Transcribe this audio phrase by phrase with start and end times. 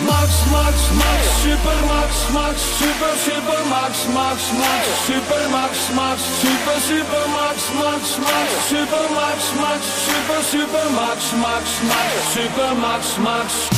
[0.00, 6.78] Max, Max, Max, Super Max, Max, Super, Super Max, Max, Max, Super Max, Max, Super,
[6.80, 13.70] Super Max, Max, Max, Super Max, Max, Super, Super Max, Max, Max, Super Max, Max.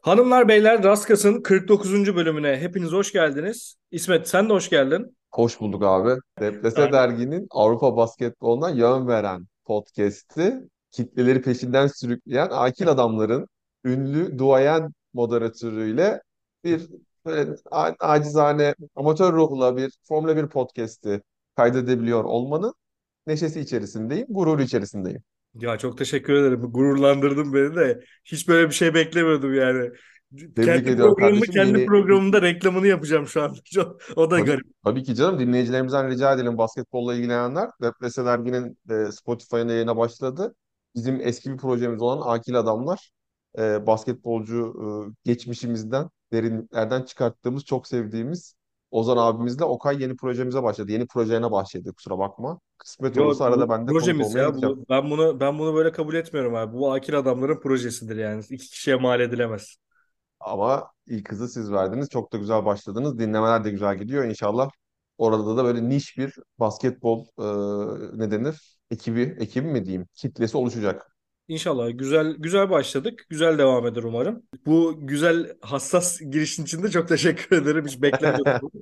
[0.00, 2.16] Hanımlar beyler Raskas'ın 49.
[2.16, 3.76] bölümüne hepiniz hoş geldiniz.
[3.90, 5.16] İsmet sen de hoş geldin.
[5.34, 6.20] Hoş bulduk abi.
[6.40, 6.92] Deplese.
[6.92, 10.60] Dergi'nin Avrupa basketboluna yön veren podcast'i
[10.92, 13.46] kitleleri peşinden sürükleyen akil adamların
[13.84, 16.22] ünlü duayen moderatörüyle
[16.64, 16.88] bir
[17.26, 17.56] böyle
[18.00, 21.22] acizane amatör ruhla bir Formula 1 podcast'i
[21.56, 22.74] kaydedebiliyor olmanın
[23.26, 25.22] neşesi içerisindeyim, gururu içerisindeyim.
[25.54, 26.60] Ya çok teşekkür ederim.
[26.62, 28.00] Gururlandırdın beni de.
[28.24, 29.90] Hiç böyle bir şey beklemiyordum yani.
[30.56, 31.54] kendi ediyorum programımı kardeşim.
[31.54, 33.56] kendi Yeni- programımda reklamını yapacağım şu an.
[34.16, 34.66] o da Tabii, garip.
[34.84, 37.68] tabii ki canım dinleyicilerimizden rica edelim basketbolla ilgilenenler.
[37.82, 40.54] Deplese Dergi'nin e, Spotify'ın yayına başladı.
[40.94, 43.10] Bizim eski bir projemiz olan Akil Adamlar
[43.58, 44.84] e, basketbolcu e,
[45.24, 48.54] geçmişimizden, derinliklerden çıkarttığımız, çok sevdiğimiz
[48.92, 50.92] Ozan abimizle Okay yeni projemize başladı.
[50.92, 52.60] Yeni projelerine başladı kusura bakma.
[52.78, 54.48] Kısmet Yo, olursa arada ben de projemiz ya.
[54.48, 54.76] gideceğim.
[54.76, 56.72] Bu, ben bunu ben bunu böyle kabul etmiyorum abi.
[56.76, 58.44] Bu akil adamların projesidir yani.
[58.50, 59.76] İki kişiye mal edilemez.
[60.40, 62.08] Ama ilk hızı siz verdiniz.
[62.08, 63.18] Çok da güzel başladınız.
[63.18, 64.24] Dinlemeler de güzel gidiyor.
[64.24, 64.70] İnşallah
[65.18, 68.78] orada da böyle niş bir basketbol e, ne denir?
[68.90, 70.06] Ekibi, ekibi mi diyeyim?
[70.14, 71.11] Kitlesi oluşacak.
[71.52, 73.26] İnşallah güzel güzel başladık.
[73.30, 74.42] Güzel devam eder umarım.
[74.66, 77.86] Bu güzel hassas girişin için de çok teşekkür ederim.
[77.86, 78.70] Hiç beklemiyordum.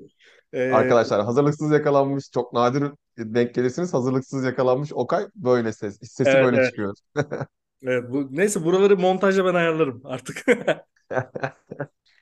[0.52, 2.84] Ee, Arkadaşlar hazırlıksız yakalanmış çok nadir
[3.18, 3.94] denk gelirsiniz.
[3.94, 5.98] Hazırlıksız yakalanmış Okay böyle ses.
[6.02, 6.66] Sesi Evet, böyle evet.
[6.70, 6.94] çıkıyor.
[7.82, 10.44] Evet, bu, neyse buraları montajla ben ayarlarım artık.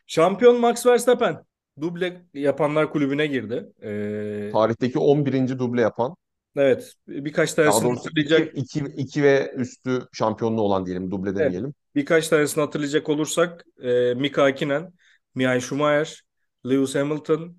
[0.07, 1.45] Şampiyon Max Verstappen
[1.81, 3.67] duble yapanlar kulübüne girdi.
[3.83, 5.59] Ee, Tarihteki 11.
[5.59, 6.17] duble yapan,
[6.57, 11.35] evet birkaç daha tanesini doğrusu 2, hatırlayacak 2, 2 ve üstü şampiyonluğu olan diyelim, duble
[11.39, 11.55] Evet.
[11.55, 11.75] demeyelim.
[11.95, 14.93] birkaç tanesini hatırlayacak olursak e, Mika Hakkinen,
[15.35, 16.23] Michael Schumacher,
[16.67, 17.57] Lewis Hamilton,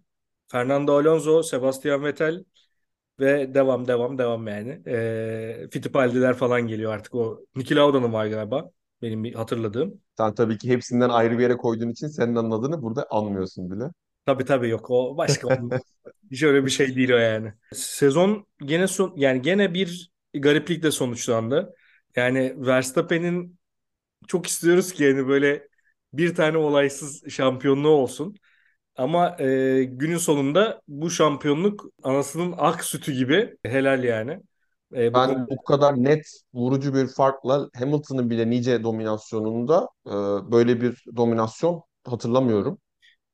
[0.47, 2.43] Fernando Alonso, Sebastian Vettel
[3.19, 4.81] ve devam devam devam yani.
[4.87, 7.45] E, Fittipaldi'ler falan geliyor artık o.
[7.55, 8.71] Niki Lauda'nın var galiba
[9.01, 10.01] benim bir hatırladığım.
[10.17, 13.83] Sen tabii ki hepsinden ayrı bir yere koyduğun için senin adını burada anmıyorsun bile.
[14.29, 15.47] Tabii tabii yok o başka
[16.31, 17.53] hiç öyle bir şey değil o yani.
[17.73, 21.75] Sezon gene son yani gene bir gariplikle sonuçlandı.
[22.15, 23.59] Yani Verstappen'in
[24.27, 25.67] çok istiyoruz ki yani böyle
[26.13, 28.35] bir tane olaysız şampiyonluğu olsun.
[28.97, 34.41] Ama e, günün sonunda bu şampiyonluk anasının ak sütü gibi helal yani.
[34.95, 40.11] E, bu Ben bu kadar net vurucu bir farkla Hamilton'ın bile nice dominasyonunda e,
[40.51, 42.79] böyle bir dominasyon hatırlamıyorum.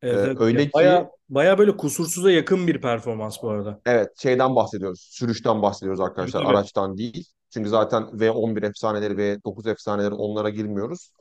[0.02, 0.38] Evet, Ee, evet.
[0.40, 3.82] öyle ki baya baya böyle kusursuza yakın bir performans bu arada.
[3.86, 5.08] evet şeyden bahsediyoruz.
[5.12, 6.42] Sürüşten bahsediyoruz arkadaşlar.
[6.42, 6.58] Tabii, tabii.
[6.58, 7.26] Araçtan değil.
[7.50, 11.12] Çünkü zaten V11 efsaneleri, V9 efsaneleri onlara girmiyoruz.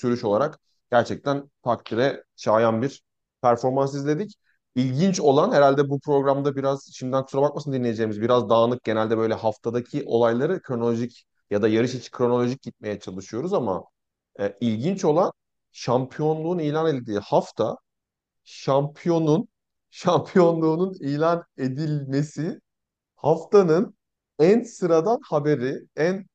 [0.00, 0.58] Sürüş olarak
[0.90, 3.02] gerçekten takdire şayan bir
[3.42, 4.34] performans izledik.
[4.74, 10.02] İlginç olan herhalde bu programda biraz şimdiden kusura bakmasın dinleyeceğimiz biraz dağınık genelde böyle haftadaki
[10.06, 13.84] olayları kronolojik ya da yarış içi kronolojik gitmeye çalışıyoruz ama
[14.40, 15.32] e, ilginç olan
[15.72, 17.76] şampiyonluğun ilan edildiği hafta
[18.44, 19.48] şampiyonun
[19.90, 22.60] şampiyonluğunun ilan edilmesi
[23.16, 23.94] haftanın
[24.38, 26.26] en sıradan haberi, en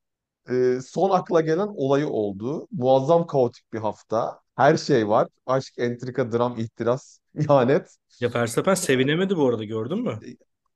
[0.50, 2.68] e, son akla gelen olayı oldu.
[2.72, 4.40] Muazzam kaotik bir hafta.
[4.56, 5.28] Her şey var.
[5.46, 7.98] Aşk, entrika, dram, ihtiras, ihanet.
[8.20, 10.20] Ya Verstappen sevinemedi bu arada gördün mü?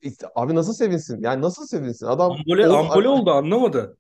[0.02, 1.22] İşte, abi nasıl sevinsin?
[1.22, 2.06] Yani nasıl sevinsin?
[2.06, 3.98] Adam Ambole, ambole oldu anlamadı.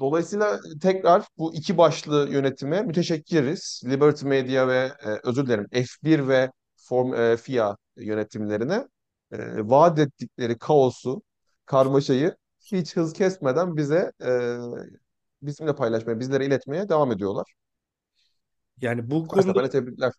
[0.00, 3.82] Dolayısıyla tekrar bu iki başlı yönetime müteşekkiriz.
[3.84, 8.88] Liberty Media ve e, özür dilerim F1 ve Form, e, FIA yönetimlerine
[9.32, 9.38] e,
[9.68, 11.22] vaat ettikleri kaosu,
[11.66, 12.36] karmaşayı
[12.72, 14.56] hiç hız kesmeden bize e,
[15.42, 17.46] bizimle paylaşmaya, bizlere iletmeye devam ediyorlar.
[18.80, 20.12] Yani bu konuda tebrikler.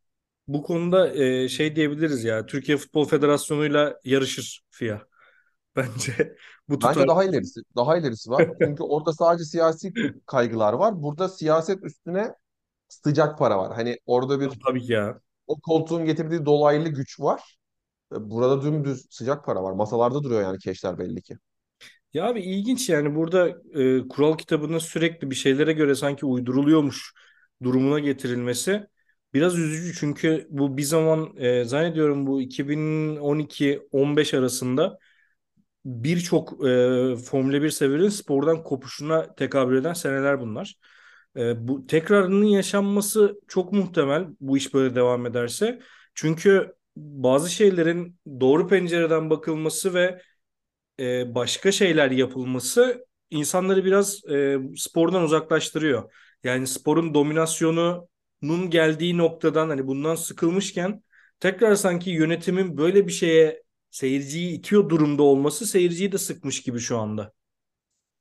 [0.48, 2.46] bu konuda e, şey diyebiliriz ya.
[2.46, 5.02] Türkiye Futbol Federasyonu'yla yarışır FIA.
[5.76, 6.36] Bence
[6.70, 7.08] bu Bence tutar.
[7.08, 8.48] daha ilerisi, daha ilerisi var.
[8.64, 9.94] Çünkü orada sadece siyasi
[10.26, 11.04] kaygılar var.
[11.04, 12.36] Burada siyaset üstüne
[12.90, 13.74] sıcak para var.
[13.76, 15.22] Hani orada bir Tabii ki ya.
[15.48, 17.58] o koltuğun getirdiği dolaylı güç var.
[18.14, 19.74] E, Burada dümdüz sıcak para var.
[19.74, 21.38] Masalarda duruyor yani keşler belli ki.
[22.14, 27.14] Ya abi ilginç yani burada e, kural kitabının sürekli bir şeylere göre sanki uyduruluyormuş
[27.64, 28.88] durumuna getirilmesi
[29.34, 34.98] biraz üzücü çünkü bu bir zaman e, zannediyorum bu 2012-15 arasında
[35.86, 40.76] birçok e, Formula 1 severin spordan kopuşuna tekabül eden seneler bunlar.
[41.38, 45.80] E, bu tekrarının yaşanması çok muhtemel bu iş böyle devam ederse.
[46.16, 50.22] Çünkü bazı şeylerin doğru pencereden bakılması ve
[51.00, 56.12] e, başka şeyler yapılması insanları biraz e, spordan uzaklaştırıyor.
[56.44, 58.08] Yani sporun dominasyonu
[58.42, 61.04] Nun geldiği noktadan hani bundan sıkılmışken
[61.40, 63.63] tekrar sanki yönetimin böyle bir şeye
[63.94, 67.34] seyirciyi itiyor durumda olması seyirciyi de sıkmış gibi şu anda.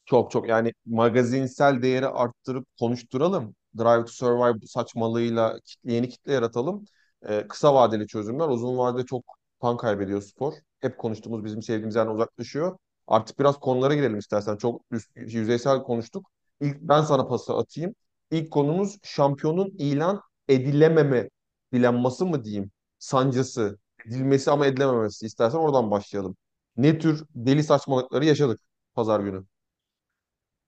[0.04, 3.54] Çok çok yani magazinsel değeri arttırıp konuşturalım.
[3.78, 6.84] Drive to Survive saçmalığıyla kitle, yeni kitle yaratalım.
[7.28, 9.24] Ee, kısa vadeli çözümler uzun vadede çok
[9.60, 10.52] kan kaybediyor spor.
[10.80, 12.78] Hep konuştuğumuz bizim sevdiğimiz yerden uzaklaşıyor.
[13.06, 14.56] Artık biraz konulara girelim istersen.
[14.56, 14.82] Çok
[15.16, 16.30] yüzeysel konuştuk.
[16.60, 17.94] İlk ben sana pası atayım.
[18.30, 21.28] İlk konumuz şampiyonun ilan edilememe
[21.72, 22.70] dilenması mı diyeyim?
[22.98, 25.26] Sancısı, edilmesi ama edilememesi.
[25.26, 26.36] İstersen oradan başlayalım.
[26.76, 28.60] Ne tür deli saçmalıkları yaşadık
[28.94, 29.44] pazar günü?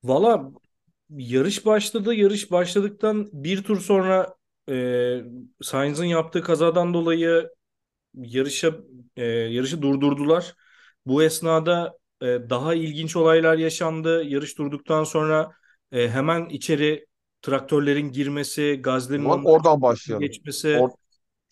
[0.05, 0.51] Valla
[1.11, 2.15] yarış başladı.
[2.15, 4.35] Yarış başladıktan bir tur sonra
[4.69, 5.25] e,
[5.63, 7.51] Sainz'ın yaptığı kazadan dolayı
[8.15, 8.75] yarışa
[9.17, 10.55] e, yarışı durdurdular.
[11.07, 14.25] Bu esnada e, daha ilginç olaylar yaşandı.
[14.25, 15.51] Yarış durduktan sonra
[15.93, 17.07] e, hemen içeri
[17.43, 20.27] traktörlerin girmesi, onların oradan başlayalım.
[20.27, 20.79] geçmesi.
[20.79, 20.91] Or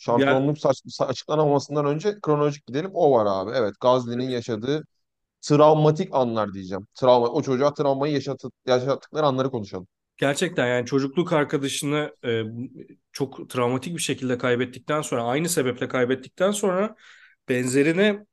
[0.03, 2.91] şampiyonluk sa- açıklanamamasından önce kronolojik gidelim.
[2.95, 3.51] O var abi.
[3.57, 4.85] Evet, Gazli'nin yaşadığı
[5.41, 6.87] travmatik anlar diyeceğim.
[6.95, 9.87] Travma, o çocuğa travmayı yaşatı, yaşattıkları anları konuşalım.
[10.17, 12.43] gerçekten yani çocukluk arkadaşını e,
[13.13, 16.97] çok travmatik bir şekilde kaybettikten sonra, aynı sebeple kaybettikten sonra
[17.49, 18.27] benzerine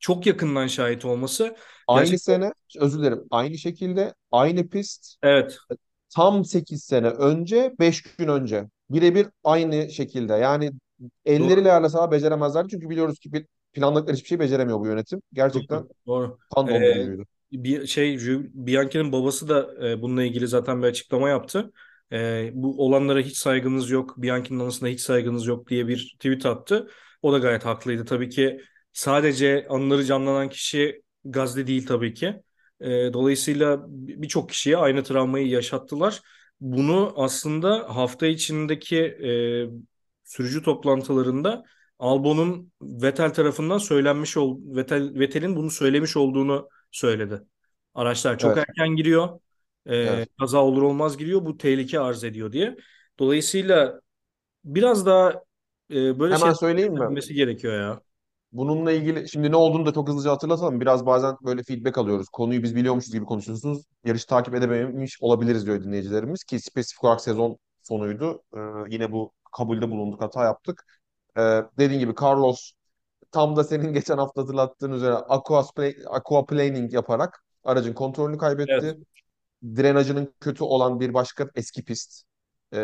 [0.00, 1.56] çok yakından şahit olması
[1.86, 5.58] Aynı gerçekten sene, özür dilerim, aynı şekilde, aynı pist, evet
[6.16, 8.68] tam 8 sene önce, 5 gün önce.
[8.90, 10.32] Birebir aynı şekilde.
[10.32, 10.70] Yani
[11.24, 12.66] elleriyle ayarlasalar beceremezler.
[12.70, 15.22] Çünkü biliyoruz ki planladıkları hiçbir şey beceremiyor bu yönetim.
[15.32, 15.88] Gerçekten doğru.
[16.06, 16.38] doğru.
[16.54, 17.24] kan E, dondurucuydu.
[17.52, 18.18] bir şey
[18.54, 21.72] Bianchi'nin babası da e, bununla ilgili zaten bir açıklama yaptı.
[22.12, 26.88] E, bu olanlara hiç saygınız yok, Bianchi'nin anısına hiç saygınız yok diye bir tweet attı.
[27.22, 28.04] O da gayet haklıydı.
[28.04, 28.60] Tabii ki
[28.92, 32.42] sadece anıları canlanan kişi Gazze değil tabii ki.
[32.80, 36.20] E, dolayısıyla birçok kişiye aynı travmayı yaşattılar.
[36.60, 39.30] Bunu aslında hafta içindeki e,
[40.24, 41.64] sürücü toplantılarında
[41.98, 47.42] Albon'un Vettel tarafından söylenmiş ol Vettel Vettel'in bunu söylemiş olduğunu söyledi.
[47.94, 49.40] Araçlar çok Evet, erken giriyor.
[49.86, 50.28] Ee, evet.
[50.40, 51.44] kaza olur olmaz giriyor.
[51.44, 52.76] Bu tehlike arz ediyor diye.
[53.18, 54.00] Dolayısıyla
[54.64, 55.30] biraz daha
[55.90, 57.20] e, böyle Hemen şeyler söyleyeyim mi?
[57.34, 58.00] gerekiyor ya.
[58.52, 60.80] Bununla ilgili şimdi ne olduğunu da çok hızlıca hatırlatalım.
[60.80, 62.28] Biraz bazen böyle feedback alıyoruz.
[62.28, 63.84] Konuyu biz biliyormuşuz gibi konuşuyorsunuz.
[64.04, 68.42] Yarışı takip edememiş olabiliriz diyor dinleyicilerimiz ki spesifik olarak sezon sonuydu.
[68.56, 68.58] Ee,
[68.88, 70.84] yine bu kabulde bulunduk, hata yaptık.
[71.38, 72.72] Ee, dediğin gibi Carlos
[73.32, 75.64] tam da senin geçen hafta hatırlattığın üzere aqua,
[76.10, 78.40] aquaplaning yaparak aracın kontrolünü Evet.
[78.40, 78.98] kaybetti.
[79.64, 82.24] Drenajının kötü olan bir başka eski pist.
[82.72, 82.78] Ee,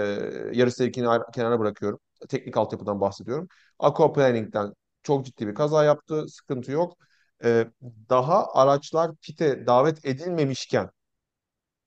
[0.53, 2.01] yarış zevkini ayrı- kenara bırakıyorum.
[2.29, 3.49] Teknik altyapıdan bahsediyorum.
[3.79, 4.75] Aquaplaning'den
[5.05, 6.29] çok ciddi bir kaza yaptı.
[6.29, 6.97] Sıkıntı yok.
[7.45, 7.69] Ee,
[8.11, 10.91] daha araçlar pite davet edilmemişken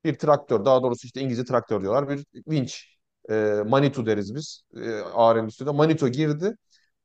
[0.03, 2.09] bir traktör, daha doğrusu işte İngilizce traktör diyorlar.
[2.09, 2.97] Bir vinç,
[3.29, 3.33] e,
[3.67, 5.71] Manitou deriz biz e, ağır endüstride.
[5.71, 6.55] Manitou girdi.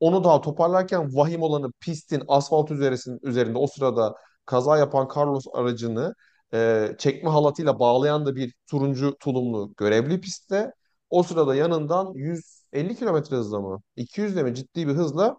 [0.00, 4.14] Onu daha toparlarken vahim olanı pistin asfalt üzerisinin üzerinde o sırada
[4.46, 6.14] kaza yapan Carlos aracını
[6.54, 10.72] e, çekme halatıyla bağlayan da bir turuncu tulumlu görevli pistte.
[11.10, 13.82] O sırada yanından 150 kilometre hızla mı?
[13.96, 15.36] 200 de mi ciddi bir hızla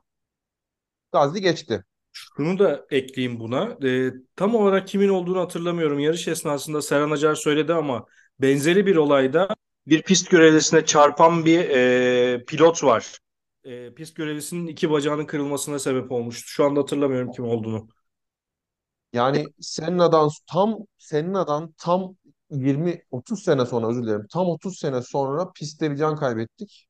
[1.14, 1.84] Gazli geçti.
[2.12, 3.78] Şunu da ekleyeyim buna.
[3.84, 6.00] Ee, tam olarak kimin olduğunu hatırlamıyorum.
[6.00, 8.06] Yarış esnasında Serhan Acar söyledi ama
[8.40, 9.56] benzeri bir olayda
[9.88, 13.18] bir pist görevlisine çarpan bir e, pilot var.
[13.64, 16.48] E, pist görevlisinin iki bacağının kırılmasına sebep olmuştu.
[16.48, 17.88] Şu anda hatırlamıyorum kim olduğunu.
[19.14, 22.16] Yani Senna'dan tam Senna'dan tam
[22.50, 24.28] 20-30 sene sonra özür dilerim.
[24.32, 26.88] Tam 30 sene sonra pistte bir can kaybettik.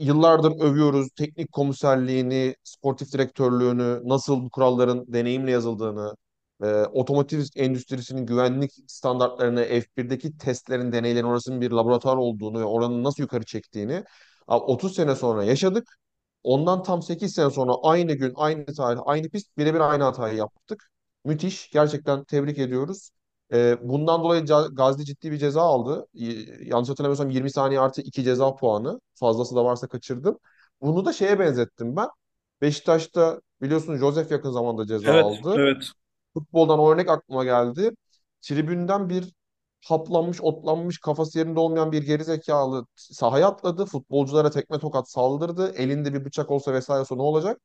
[0.00, 6.16] Yıllardır övüyoruz teknik komiserliğini, sportif direktörlüğünü, nasıl bu kuralların deneyimle yazıldığını,
[6.62, 13.22] e, otomotiv endüstrisinin güvenlik standartlarını, F1'deki testlerin, deneylerin orasının bir laboratuvar olduğunu ve oranın nasıl
[13.22, 14.04] yukarı çektiğini
[14.48, 15.98] a, 30 sene sonra yaşadık.
[16.42, 20.90] Ondan tam 8 sene sonra aynı gün, aynı tarih, aynı pist birebir aynı hatayı yaptık.
[21.24, 21.70] Müthiş.
[21.70, 23.10] Gerçekten tebrik ediyoruz.
[23.52, 26.06] Ee, bundan dolayı Gazli ciddi bir ceza aldı.
[26.14, 29.00] Y- yanlış hatırlamıyorsam 20 saniye artı 2 ceza puanı.
[29.14, 30.38] Fazlası da varsa kaçırdım.
[30.80, 32.08] Bunu da şeye benzettim ben.
[32.60, 35.62] Beşiktaş'ta biliyorsun Josef yakın zamanda ceza Evet, aldı.
[35.62, 35.92] evet.
[36.34, 37.90] Futboldan örnek aklıma geldi.
[38.42, 39.32] Tribünden bir
[39.84, 43.86] haplanmış, otlanmış, kafası yerinde olmayan bir gerizekalı sahaya atladı.
[43.86, 45.72] Futbolculara tekme tokat saldırdı.
[45.76, 47.60] Elinde bir bıçak olsa vesaire olsa ne olacak?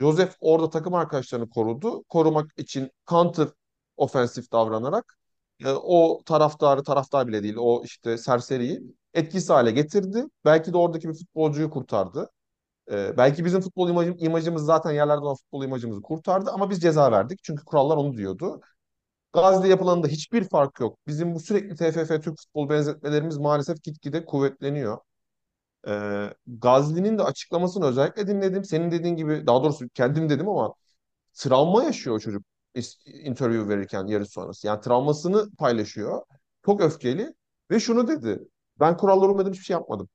[0.00, 2.04] Joseph orada takım arkadaşlarını korudu.
[2.08, 3.48] Korumak için counter
[3.96, 5.18] ofensif davranarak
[5.64, 8.82] e, o taraftarı, taraftar bile değil, o işte serseriyi
[9.14, 10.24] etkisiz hale getirdi.
[10.44, 12.30] Belki de oradaki bir futbolcuyu kurtardı.
[12.92, 17.12] E, belki bizim futbol imajım, imajımız zaten yerlerden olan futbol imajımızı kurtardı ama biz ceza
[17.12, 17.40] verdik.
[17.42, 18.60] Çünkü kurallar onu diyordu.
[19.32, 20.98] Gazi'de yapılanında hiçbir fark yok.
[21.06, 24.98] Bizim bu sürekli TFF Türk futbol benzetmelerimiz maalesef gitgide kuvvetleniyor.
[25.88, 28.64] Ee, Gazli'nin de açıklamasını özellikle dinledim.
[28.64, 30.74] Senin dediğin gibi daha doğrusu kendim dedim ama
[31.34, 32.44] travma yaşıyor o çocuk
[33.06, 34.66] interview verirken yarış sonrası.
[34.66, 36.22] Yani travmasını paylaşıyor.
[36.66, 37.34] Çok öfkeli
[37.70, 38.38] ve şunu dedi.
[38.80, 40.08] Ben kurallara uymadan hiçbir şey yapmadım.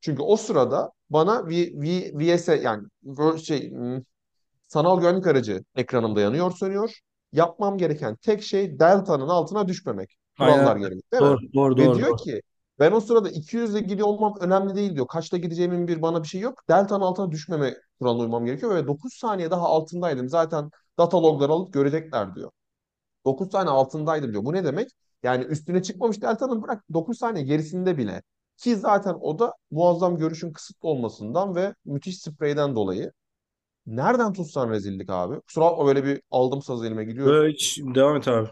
[0.00, 2.88] Çünkü o sırada bana v, v, VS yani
[3.38, 4.02] şey hmm,
[4.68, 7.00] sanal güvenlik aracı ekranımda yanıyor sönüyor.
[7.32, 10.16] Yapmam gereken tek şey delta'nın altına düşmemek.
[10.38, 11.28] Kurallar gereği değil mi?
[11.28, 11.94] Doğru, doğru, Ve doğru.
[11.94, 12.16] diyor doğru.
[12.16, 12.42] ki
[12.78, 15.06] ben o sırada 200 ile gidiyor olmam önemli değil diyor.
[15.06, 16.68] Kaçta gideceğimin bir bana bir şey yok.
[16.68, 20.28] Delta'nın altına düşmeme kuralına uymam gerekiyor ve 9 saniye daha altındaydım.
[20.28, 22.50] Zaten data logları alıp görecekler diyor.
[23.24, 24.44] 9 saniye altındaydım diyor.
[24.44, 24.88] Bu ne demek?
[25.22, 28.22] Yani üstüne çıkmamış delta'nın bırak 9 saniye gerisinde bile.
[28.56, 33.12] Ki zaten o da muazzam görüşün kısıtlı olmasından ve müthiş spreyden dolayı.
[33.86, 35.40] Nereden tutsan rezillik abi?
[35.40, 37.04] Kusura bakma böyle bir aldım saz elime
[37.48, 38.48] hiç devam et abi.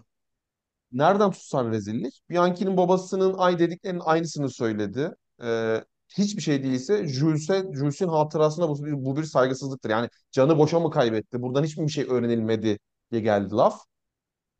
[0.92, 2.22] Nereden tutsan rezillik?
[2.30, 5.10] Bianchi'nin babasının ay dediklerinin aynısını söyledi.
[5.42, 5.84] Ee,
[6.18, 9.90] hiçbir şey değilse Jules'e, Jules'in hatırasına bu bu bir saygısızlıktır.
[9.90, 11.42] Yani canı boşa mı kaybetti?
[11.42, 12.78] Buradan hiçbir şey öğrenilmedi
[13.12, 13.80] diye geldi laf.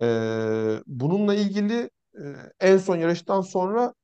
[0.02, 2.22] Ee, bununla ilgili e,
[2.60, 3.94] en son yarıştan sonra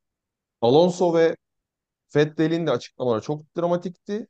[0.60, 1.36] Alonso ve
[2.16, 4.26] Vettel'in de açıklamaları çok dramatikti.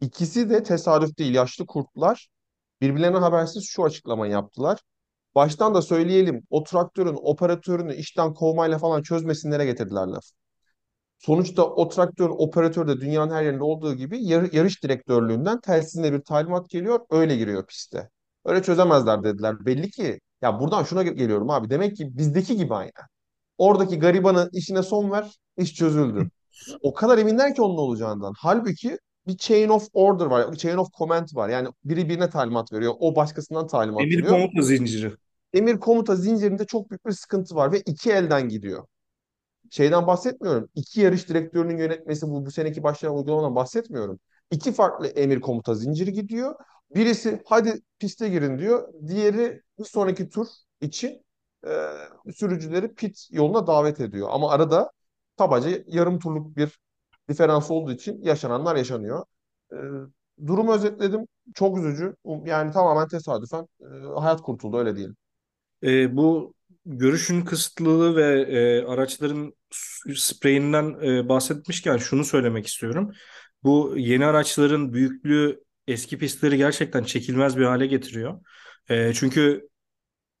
[0.00, 2.28] İkisi de tesadüf değil, yaşlı kurtlar.
[2.80, 4.80] Birbirlerinden habersiz şu açıklamayı yaptılar.
[5.36, 10.24] Baştan da söyleyelim, o traktörün operatörünü işten kovmayla falan çözmesinlere getirdiler laf.
[11.18, 16.20] Sonuçta o traktörün operatörü de dünyanın her yerinde olduğu gibi yar- yarış direktörlüğünden telsizine bir
[16.20, 18.10] talimat geliyor, öyle giriyor piste.
[18.44, 19.66] Öyle çözemezler dediler.
[19.66, 21.70] Belli ki, ya buradan şuna ge- geliyorum abi.
[21.70, 22.90] Demek ki bizdeki gibi aynı.
[23.58, 26.28] Oradaki garibanın işine son ver, iş çözüldü.
[26.80, 28.32] O kadar eminler ki onun olacağından.
[28.38, 31.48] Halbuki bir chain of order var, chain of command var.
[31.48, 34.30] Yani biri birine talimat veriyor, o başkasından talimat Emir veriyor.
[34.30, 35.12] komuta zinciri.
[35.54, 38.86] Emir komuta zincirinde çok büyük bir sıkıntı var ve iki elden gidiyor.
[39.70, 40.68] Şeyden bahsetmiyorum.
[40.74, 44.18] İki yarış direktörünün yönetmesi bu, bu seneki başlayan uygulamadan bahsetmiyorum.
[44.50, 46.54] İki farklı emir komuta zinciri gidiyor.
[46.94, 48.88] Birisi hadi piste girin diyor.
[49.08, 50.46] Diğeri bir sonraki tur
[50.80, 51.24] için
[51.66, 51.70] e,
[52.34, 54.28] sürücüleri pit yoluna davet ediyor.
[54.30, 54.90] Ama arada
[55.38, 56.78] kabaca yarım turluk bir
[57.28, 59.24] diferans olduğu için yaşananlar yaşanıyor.
[59.72, 59.76] E,
[60.46, 61.26] durumu özetledim.
[61.54, 62.16] Çok üzücü.
[62.44, 63.84] Yani tamamen tesadüfen e,
[64.20, 65.16] hayat kurtuldu öyle diyelim.
[65.86, 66.54] E, bu
[66.86, 69.54] görüşün kısıtlılığı ve e, araçların
[70.16, 73.12] spreyinden e, bahsetmişken şunu söylemek istiyorum.
[73.62, 78.40] Bu yeni araçların büyüklüğü eski pistleri gerçekten çekilmez bir hale getiriyor.
[78.88, 79.68] E, çünkü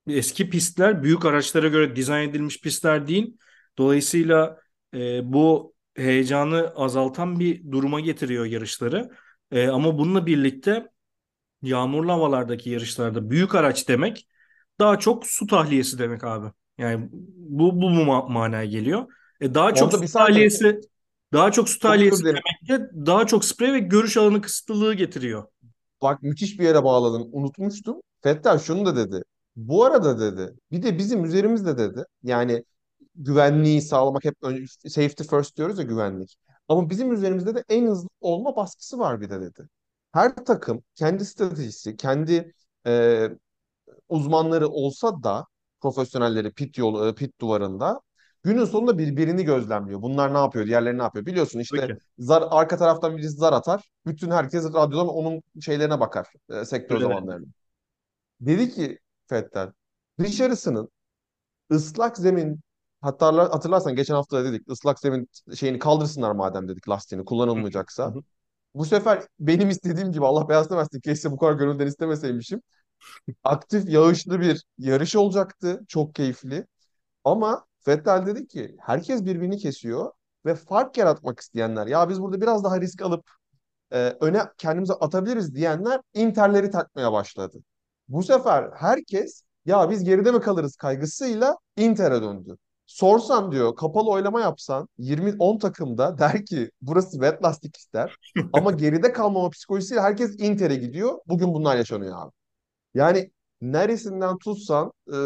[0.08, 3.36] eski pistler büyük araçlara göre dizayn edilmiş pistler değil.
[3.78, 4.58] Dolayısıyla
[4.94, 9.10] e, bu heyecanı azaltan bir duruma getiriyor yarışları.
[9.50, 10.86] E, ama bununla birlikte
[11.62, 14.28] yağmurlu havalardaki yarışlarda büyük araç demek
[14.80, 16.46] daha çok su tahliyesi demek abi.
[16.78, 19.06] Yani bu bu mu ma- manaya geliyor.
[19.40, 20.50] E daha çok Orada su bir saniye.
[20.52, 20.80] tahliyesi
[21.32, 25.44] daha çok su Çok tahliyesi demek de daha çok sprey ve görüş alanı kısıtlılığı getiriyor.
[26.02, 27.28] Bak müthiş bir yere bağladın.
[27.32, 28.00] Unutmuştum.
[28.22, 29.22] Fettel şunu da dedi.
[29.56, 30.54] Bu arada dedi.
[30.70, 32.04] Bir de bizim üzerimizde dedi.
[32.22, 32.64] Yani
[33.14, 34.34] güvenliği sağlamak hep
[34.88, 36.36] safety first diyoruz ya güvenlik.
[36.68, 39.68] Ama bizim üzerimizde de en hızlı olma baskısı var bir de dedi.
[40.12, 42.54] Her takım kendi stratejisi, kendi
[42.86, 43.28] e,
[44.08, 45.46] uzmanları olsa da
[45.80, 48.00] profesyonelleri pit yolu, pit duvarında
[48.42, 50.02] günün sonunda birbirini gözlemliyor.
[50.02, 51.26] Bunlar ne yapıyor, diğerleri ne yapıyor?
[51.26, 51.98] Biliyorsun işte Peki.
[52.18, 53.90] zar, arka taraftan birisi zar atar.
[54.06, 56.26] Bütün herkes radyodan onun şeylerine bakar.
[56.50, 57.04] E, sektör Öyle.
[57.04, 57.46] zamanlarına.
[58.40, 59.72] Dedi ki Fettel,
[60.18, 60.88] dışarısının
[61.72, 62.60] ıslak zemin
[63.00, 68.06] hatta hatırlarsan geçen hafta da dedik ıslak zemin şeyini kaldırsınlar madem dedik lastiğini kullanılmayacaksa.
[68.06, 68.22] Hı hı.
[68.74, 72.62] Bu sefer benim istediğim gibi Allah versin keşke bu kadar gönülden istemeseymişim.
[73.44, 75.80] Aktif yağışlı bir yarış olacaktı.
[75.88, 76.66] Çok keyifli.
[77.24, 80.12] Ama Vettel dedi ki herkes birbirini kesiyor
[80.46, 83.30] ve fark yaratmak isteyenler ya biz burada biraz daha risk alıp
[83.92, 87.58] e, öne kendimize atabiliriz diyenler Inter'leri takmaya başladı.
[88.08, 92.56] Bu sefer herkes ya biz geride mi kalırız kaygısıyla Inter'e döndü.
[92.86, 98.16] Sorsan diyor kapalı oylama yapsan 20-10 takımda der ki burası wet lastik ister.
[98.52, 101.18] Ama geride kalmama psikolojisiyle herkes Inter'e gidiyor.
[101.26, 102.32] Bugün bunlar yaşanıyor abi.
[102.96, 105.16] Yani neresinden tutsan e,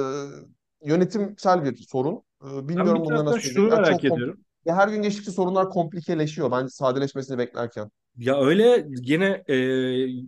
[0.85, 2.23] yönetimsel bir sorun.
[2.45, 4.41] E, bilmiyorum taraftan nasıl şunu merak Çok ediyorum.
[4.65, 6.51] ya her gün geçtikçe sorunlar komplikeleşiyor.
[6.51, 7.91] Bence sadeleşmesini beklerken.
[8.17, 9.55] Ya öyle yine e,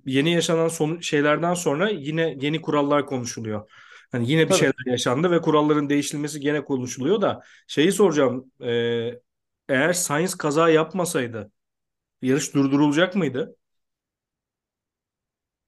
[0.06, 3.70] yeni yaşanan son şeylerden sonra yine yeni kurallar konuşuluyor.
[4.12, 4.58] Hani yine bir Tabii.
[4.58, 8.52] şeyler yaşandı ve kuralların değiştirilmesi gene konuşuluyor da şeyi soracağım.
[8.60, 8.70] E,
[9.68, 11.50] eğer Sainz kaza yapmasaydı
[12.22, 13.56] yarış durdurulacak mıydı?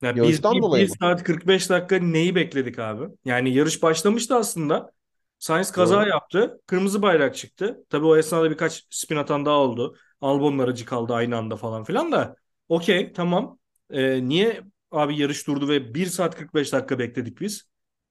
[0.04, 0.96] Ya biz Yağıştan bir, dolayı bir mı?
[1.00, 3.14] saat 45 dakika neyi bekledik abi?
[3.24, 4.92] Yani yarış başlamıştı aslında.
[5.38, 6.06] Sainz kaza Doğru.
[6.06, 6.60] yaptı.
[6.66, 7.84] Kırmızı bayrak çıktı.
[7.90, 9.96] Tabii o esnada birkaç spin atan daha oldu.
[10.20, 12.36] Albon'un aracı kaldı aynı anda falan filan da.
[12.68, 13.58] Okey tamam.
[13.90, 17.62] Ee, niye abi yarış durdu ve 1 saat 45 dakika bekledik biz?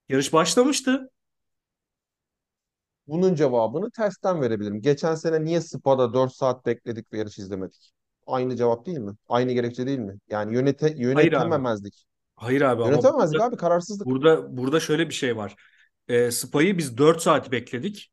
[0.09, 1.09] Yarış başlamıştı.
[3.07, 4.81] Bunun cevabını tersten verebilirim.
[4.81, 7.93] Geçen sene niye Spa'da 4 saat bekledik ve yarış izlemedik?
[8.27, 9.15] Aynı cevap değil mi?
[9.29, 10.19] Aynı gerekçe değil mi?
[10.29, 11.53] Yani yönete, Hayır abi.
[11.53, 12.05] yönetememezdik.
[12.35, 14.07] Hayır abi ama Yönetememezdik burada, abi kararsızlık.
[14.07, 15.55] burada, burada şöyle bir şey var.
[16.07, 18.11] Ee, Spa'yı biz 4 saat bekledik.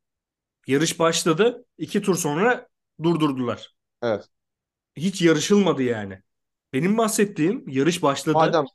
[0.67, 1.65] Yarış başladı.
[1.79, 2.69] 2 tur sonra
[3.03, 3.75] durdurdular.
[4.03, 4.29] Evet.
[4.97, 6.23] Hiç yarışılmadı yani.
[6.73, 8.35] Benim bahsettiğim yarış başladı.
[8.35, 8.71] Madem evet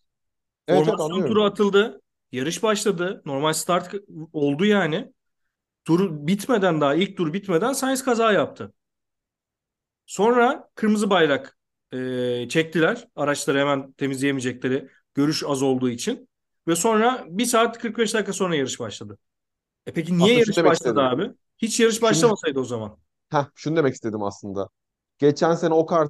[0.68, 1.34] evet Formasyon anlıyorum.
[1.34, 2.02] turu atıldı.
[2.32, 3.22] Yarış başladı.
[3.26, 3.96] Normal start
[4.34, 5.14] oldu yani.
[5.86, 8.74] Tur bitmeden daha ilk tur bitmeden Sainz kaza yaptı.
[10.06, 11.58] Sonra kırmızı bayrak
[11.94, 13.08] e, çektiler.
[13.16, 16.30] Araçları hemen temizleyemeyecekleri görüş az olduğu için.
[16.68, 19.18] Ve sonra 1 saat 45 dakika sonra yarış başladı.
[19.88, 21.00] E peki niye Aslında yarış başladı istedim.
[21.02, 21.32] abi?
[21.58, 23.00] Hiç yarış başlamasaydı o zaman.
[23.32, 24.70] heh, şunu demek istedim aslında.
[25.20, 26.08] Geçen sene o kadar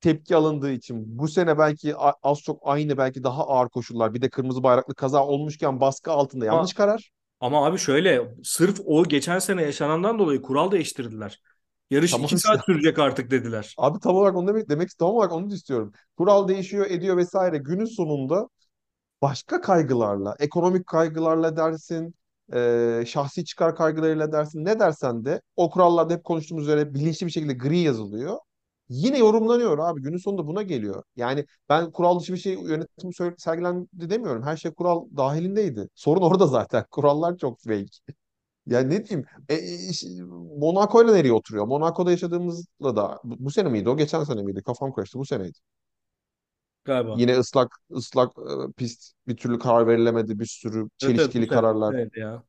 [0.00, 4.30] tepki alındığı için bu sene belki az çok aynı belki daha ağır koşullar bir de
[4.30, 7.12] kırmızı bayraklı kaza olmuşken baskı altında yanlış karar.
[7.40, 11.40] ama abi şöyle sırf o geçen sene yaşanandan dolayı kural değiştirdiler.
[11.92, 12.48] Yarış Tamam 2 işte.
[12.48, 13.74] saat sürecek artık dediler.
[13.78, 15.92] Abi tam olarak onu demek demek tam olarak onu da istiyorum.
[16.16, 17.58] Kural değişiyor, ediyor vesaire.
[17.58, 18.48] Günün sonunda
[19.22, 22.14] başka kaygılarla, ekonomik kaygılarla dersin,
[22.54, 27.32] e, şahsi çıkar kaygılarıyla dersin, ne dersen de o kurallarda hep konuştuğumuz üzere bilinçli bir
[27.32, 28.38] şekilde gri yazılıyor.
[28.88, 30.02] Yine yorumlanıyor abi.
[30.02, 31.02] Günün sonunda buna geliyor.
[31.16, 34.42] Yani ben kural dışı bir şey yönetim sergilendi demiyorum.
[34.42, 35.88] Her şey kural dahilindeydi.
[35.94, 36.84] Sorun orada zaten.
[36.90, 37.86] Kurallar çok fake.
[38.66, 39.26] Ya ne diyeyim?
[39.48, 40.22] E, e,
[40.58, 41.66] Monaco'yla nereye oturuyor?
[41.66, 43.96] Monaco'da yaşadığımızla da bu, bu sene miydi o?
[43.96, 44.62] Geçen sene miydi?
[44.62, 45.18] Kafam karıştı.
[45.18, 45.58] Bu seneydi.
[46.84, 47.16] Galiba.
[47.18, 50.38] Yine ıslak ıslak e, pist bir türlü karar verilemedi.
[50.38, 51.46] Bir sürü Evet evet bu çelişkili sene.
[51.48, 51.94] kararlar.
[51.94, 52.42] Evet ya.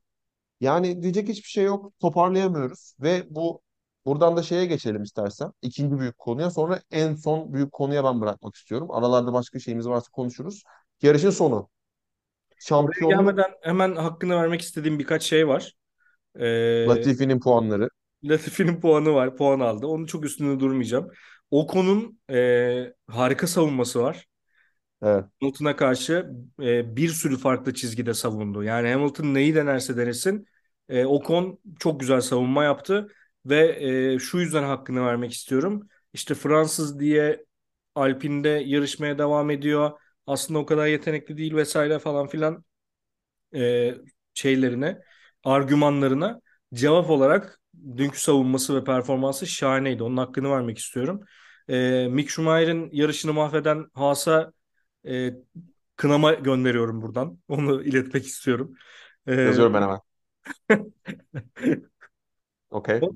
[0.62, 2.00] Yani diyecek hiçbir şey yok.
[2.00, 3.62] Toparlayamıyoruz ve bu
[4.05, 5.51] buradan da şeye geçelim istersen.
[5.62, 8.91] İkinci büyük konuya sonra en son büyük konuya ben bırakmak istiyorum.
[8.91, 10.63] Aralarda başka şeyimiz varsa konuşuruz.
[11.02, 11.69] Yarışın sonu.
[12.80, 15.73] Oraya Şampiyonluk gelmeden hemen hakkını vermek istediğim birkaç şey var.
[16.39, 16.46] Ee,
[16.86, 17.89] Latifi'nin puanları.
[18.24, 19.38] Latifi'nin puanı var.
[19.38, 19.88] Puan aldı.
[19.88, 21.12] Onun çok üstünde durmayacağım.
[21.52, 24.28] Ocon'un e, harika savunması var.
[25.02, 25.26] Evet.
[25.41, 26.30] Hamilton'a karşı
[26.62, 28.63] e, bir sürü farklı çizgide savundu.
[28.63, 30.46] Yani Hamilton neyi denerse denesin
[30.89, 33.08] e, Ocon çok güzel savunma yaptı
[33.46, 33.78] ve
[34.15, 35.88] e, şu yüzden hakkını vermek istiyorum.
[36.13, 37.46] İşte Fransız diye
[37.96, 39.91] Alpine'de yarışmaya devam ediyor.
[40.28, 42.63] Aslında o kadar yetenekli değil vesaire falan filan
[43.56, 43.96] e,
[44.34, 45.02] şeylerine,
[45.43, 46.41] argümanlarına
[46.73, 47.60] cevap olarak
[47.97, 50.03] dünkü savunması ve performansı şahaneydi.
[50.03, 51.21] Onun hakkını vermek istiyorum.
[51.69, 54.53] E, Mick Schumacher'in yarışını mahveden Haas'a
[55.08, 55.34] e,
[55.95, 57.39] kınama gönderiyorum buradan.
[57.47, 58.75] Onu iletmek istiyorum.
[59.27, 59.99] E, Yazıyorum ben hemen.
[62.69, 63.10] Okey.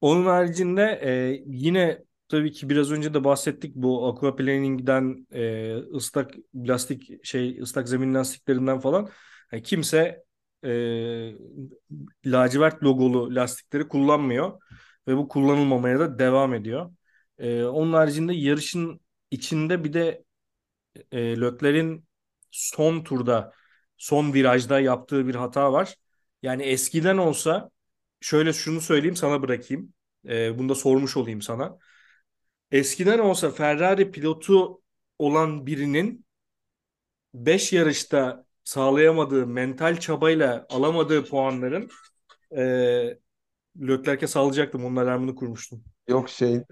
[0.00, 7.24] onun haricinde e, yine tabii ki biraz önce de bahsettik bu aquaplaning'den e, ıslak lastik
[7.24, 9.08] şey ıslak zemin lastiklerinden falan.
[9.52, 10.24] Yani kimse
[10.64, 10.70] e,
[12.26, 14.60] lacivert logolu lastikleri kullanmıyor
[15.08, 16.92] ve bu kullanılmamaya da devam ediyor.
[17.38, 20.24] E, onun haricinde yarışın içinde bir de
[21.12, 22.06] e, Leclerc'in
[22.50, 23.52] son turda,
[23.96, 25.94] son virajda yaptığı bir hata var.
[26.42, 27.70] Yani eskiden olsa
[28.20, 29.94] şöyle şunu söyleyeyim sana bırakayım.
[30.28, 31.78] E, bunu da sormuş olayım sana.
[32.70, 34.82] Eskiden olsa Ferrari pilotu
[35.18, 36.26] olan birinin
[37.34, 41.88] 5 yarışta sağlayamadığı mental çabayla alamadığı puanların
[42.56, 42.62] e,
[43.80, 44.84] Leclerc'e sağlayacaktım.
[44.84, 45.84] Onun alarmını kurmuştum.
[46.08, 46.54] Yok şey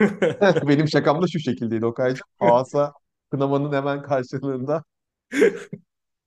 [0.68, 2.26] benim şakam da şu şekildeydi Okay'cığım.
[2.38, 2.92] Haas'a
[3.30, 4.84] kınamanın hemen karşılığında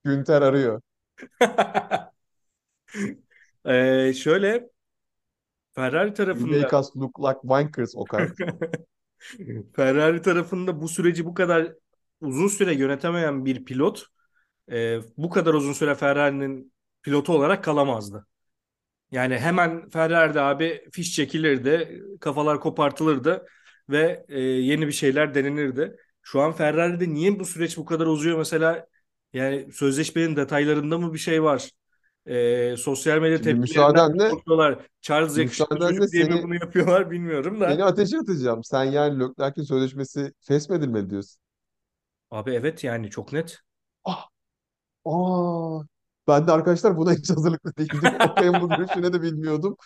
[0.04, 0.82] Günter arıyor.
[3.66, 4.70] e, şöyle
[5.76, 8.28] Ferrari tarafında make us look like wankers Okay.
[9.76, 11.74] Ferrari tarafında bu süreci bu kadar
[12.22, 14.08] uzun süre yönetemeyen bir pilot
[14.72, 18.28] e, bu kadar uzun süre Ferrari'nin pilotu olarak kalamazdı.
[19.12, 23.46] Yani hemen Ferrari'de abi fiş çekilirdi, kafalar kopartılırdı
[23.90, 25.98] ve e, yeni bir şeyler denenirdi.
[26.22, 28.88] Şu an Ferrari'de niye bu süreç bu kadar uzuyor mesela?
[29.34, 31.70] Yani sözleşmenin detaylarında mı bir şey var?
[32.26, 34.80] E, sosyal medya tepkilerinden korkuyorlar?
[35.02, 37.86] Charles çocuk diye seni bunu yapıyorlar bilmiyorum seni da.
[37.86, 38.64] ateşe atacağım.
[38.64, 41.42] Sen yani Leclerc'in sözleşmesi feshmedilmedi diyorsun.
[42.32, 43.60] Abi evet yani çok net.
[44.04, 44.28] Ah,
[45.08, 45.84] aa,
[46.28, 48.02] ben de arkadaşlar buna hiç hazırlıklı değildim.
[48.32, 49.78] Okay'ın bu görüşüne de bilmiyordum.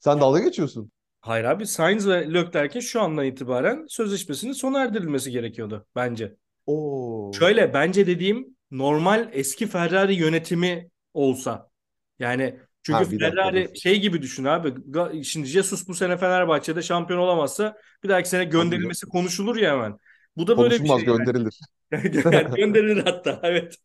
[0.00, 0.92] Sen dalga geçiyorsun.
[1.20, 6.36] Hayır abi Sainz ve Leclerc'in şu andan itibaren sözleşmesinin sona erdirilmesi gerekiyordu bence.
[6.66, 7.32] Oo.
[7.38, 11.70] Şöyle bence dediğim normal eski Ferrari yönetimi olsa
[12.18, 13.74] yani Çünkü Ha, dakika, Ferrari dur.
[13.74, 14.74] şey gibi düşün abi.
[15.24, 19.98] Şimdi Jesus bu sene Fenerbahçe'de şampiyon olamazsa bir dahaki sene gönderilmesi konuşulur ya hemen.
[20.36, 20.96] Bu da böyle bir şey.
[20.96, 21.04] yani.
[21.04, 21.60] gönderilir.
[22.32, 23.76] Yani gönderilir hatta evet.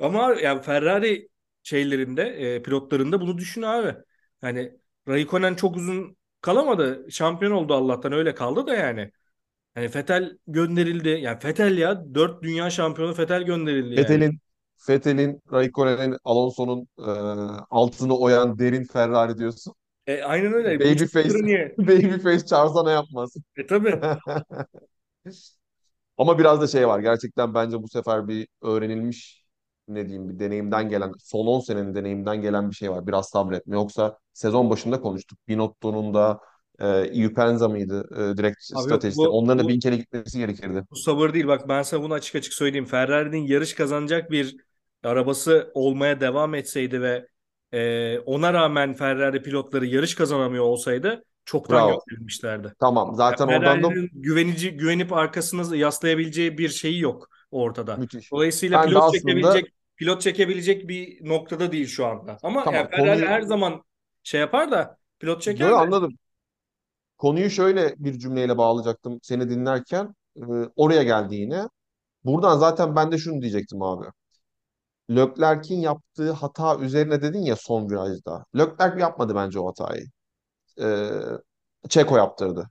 [0.00, 1.28] Ama yani Ferrari
[1.62, 3.94] şeylerinde e, pilotlarında bunu düşün abi.
[4.42, 4.72] Yani
[5.08, 7.06] Raikkonen çok uzun kalamadı.
[7.10, 9.10] Şampiyon oldu Allah'tan öyle kaldı da yani.
[9.74, 11.08] Hani Vettel gönderildi.
[11.08, 13.98] Yani Vettel ya dört dünya şampiyonu Vettel gönderildi yani.
[13.98, 14.40] Vettel'in
[14.88, 17.10] Vettel'in, Raikkonen'in, Alonso'nun e,
[17.70, 19.74] altını oyan derin Ferrari diyorsun.
[20.06, 20.80] E, aynen öyle.
[20.80, 21.74] Babyface, niye?
[21.78, 23.34] Babyface çağırsana yapmaz.
[23.56, 24.00] E tabii.
[26.18, 27.00] Ama biraz da şey var.
[27.00, 29.46] Gerçekten bence bu sefer bir öğrenilmiş
[29.88, 33.06] ne diyeyim bir deneyimden gelen son 10 senenin deneyimden gelen bir şey var.
[33.06, 33.76] Biraz sabretme.
[33.76, 35.38] Yoksa sezon başında konuştuk.
[35.48, 36.40] Binotto'nun da
[36.80, 38.08] e, Iupenza mıydı?
[38.32, 39.16] E, direkt Abi yok, stratejisi.
[39.16, 40.84] bu- Onların da bin kere gitmesi gerekirdi.
[40.90, 41.46] Bu sabır değil.
[41.46, 42.84] Bak ben sana bunu açık açık söyleyeyim.
[42.86, 44.56] Ferrari'nin yarış kazanacak bir
[45.04, 47.28] arabası olmaya devam etseydi ve
[47.72, 52.00] e, ona rağmen Ferrari pilotları yarış kazanamıyor olsaydı çoktan Bravo.
[52.08, 52.72] gönderilmişlerdi.
[52.80, 53.14] Tamam.
[53.14, 57.96] Zaten oradan da güvenici güvenip arkasına yaslayabileceği bir şeyi yok ortada.
[57.96, 58.32] müthiş.
[58.32, 62.38] Dolayısıyla Ben pilot aslında- çekebilecek pilot çekebilecek bir noktada değil şu anda.
[62.42, 63.82] Ama Tamam, yani Ferrari konuyu- her zaman
[64.22, 65.74] şey yapar da pilot çeker Yo, de.
[65.80, 66.12] anladım.
[67.18, 70.14] Konuyu şöyle bir cümleyle bağlayacaktım seni dinlerken.
[70.36, 70.40] Ee,
[70.76, 71.68] oraya geldi yine.
[72.24, 74.06] Buradan zaten ben de şunu diyecektim abi.
[75.10, 78.44] Leclerc'in yaptığı hata üzerine dedin ya son virajda.
[78.56, 80.04] Leclerc yapmadı bence o hatayı.
[80.80, 81.10] Ee,
[81.88, 82.70] Checo yaptırdı.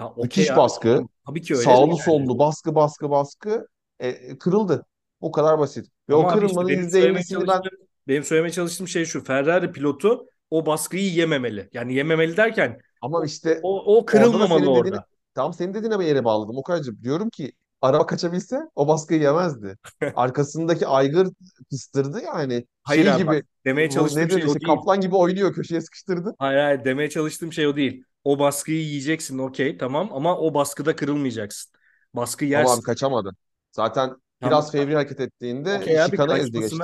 [0.00, 1.04] Ya, okey Müthiş abi, baskı.
[1.26, 1.64] Tabii ki öyle.
[1.64, 1.98] Sağlı yani.
[1.98, 3.66] sollu baskı baskı baskı.
[4.00, 4.86] E, kırıldı.
[5.20, 5.88] O kadar basit.
[6.08, 9.24] Ve Ama o işte kırılmanın benim söylemeye %50'sini ben çalıştığım, benim söylemeye çalıştığım şey şu.
[9.24, 11.68] Ferrari pilotu o baskıyı yememeli.
[11.72, 14.88] Yani yememeli derken ama işte o, o kırılmamalı orada.
[14.88, 17.02] dediğini- Tam senin dediğine bir yere bağladım Okay'cığım.
[17.02, 19.76] Diyorum ki araba kaçabilse o baskıyı yemezdi.
[20.16, 21.28] Arkasındaki aygır
[21.70, 22.66] kıstırdı yani.
[22.82, 24.76] Hayır şey abi, gibi Demeye çalıştığım nedir şey o işte değil.
[24.76, 26.34] kaplan gibi oynuyor köşeye sıkıştırdı.
[26.38, 28.04] Hayır hayır demeye çalıştığım şey o değil.
[28.24, 31.72] O baskıyı yiyeceksin okey tamam ama o baskıda kırılmayacaksın.
[32.14, 32.74] Baskı yersin.
[32.74, 33.30] abi kaçamadı.
[33.72, 34.20] Zaten Tamam.
[34.42, 36.76] biraz fevri hareket ettiğinde abi şikana ezdi geçti.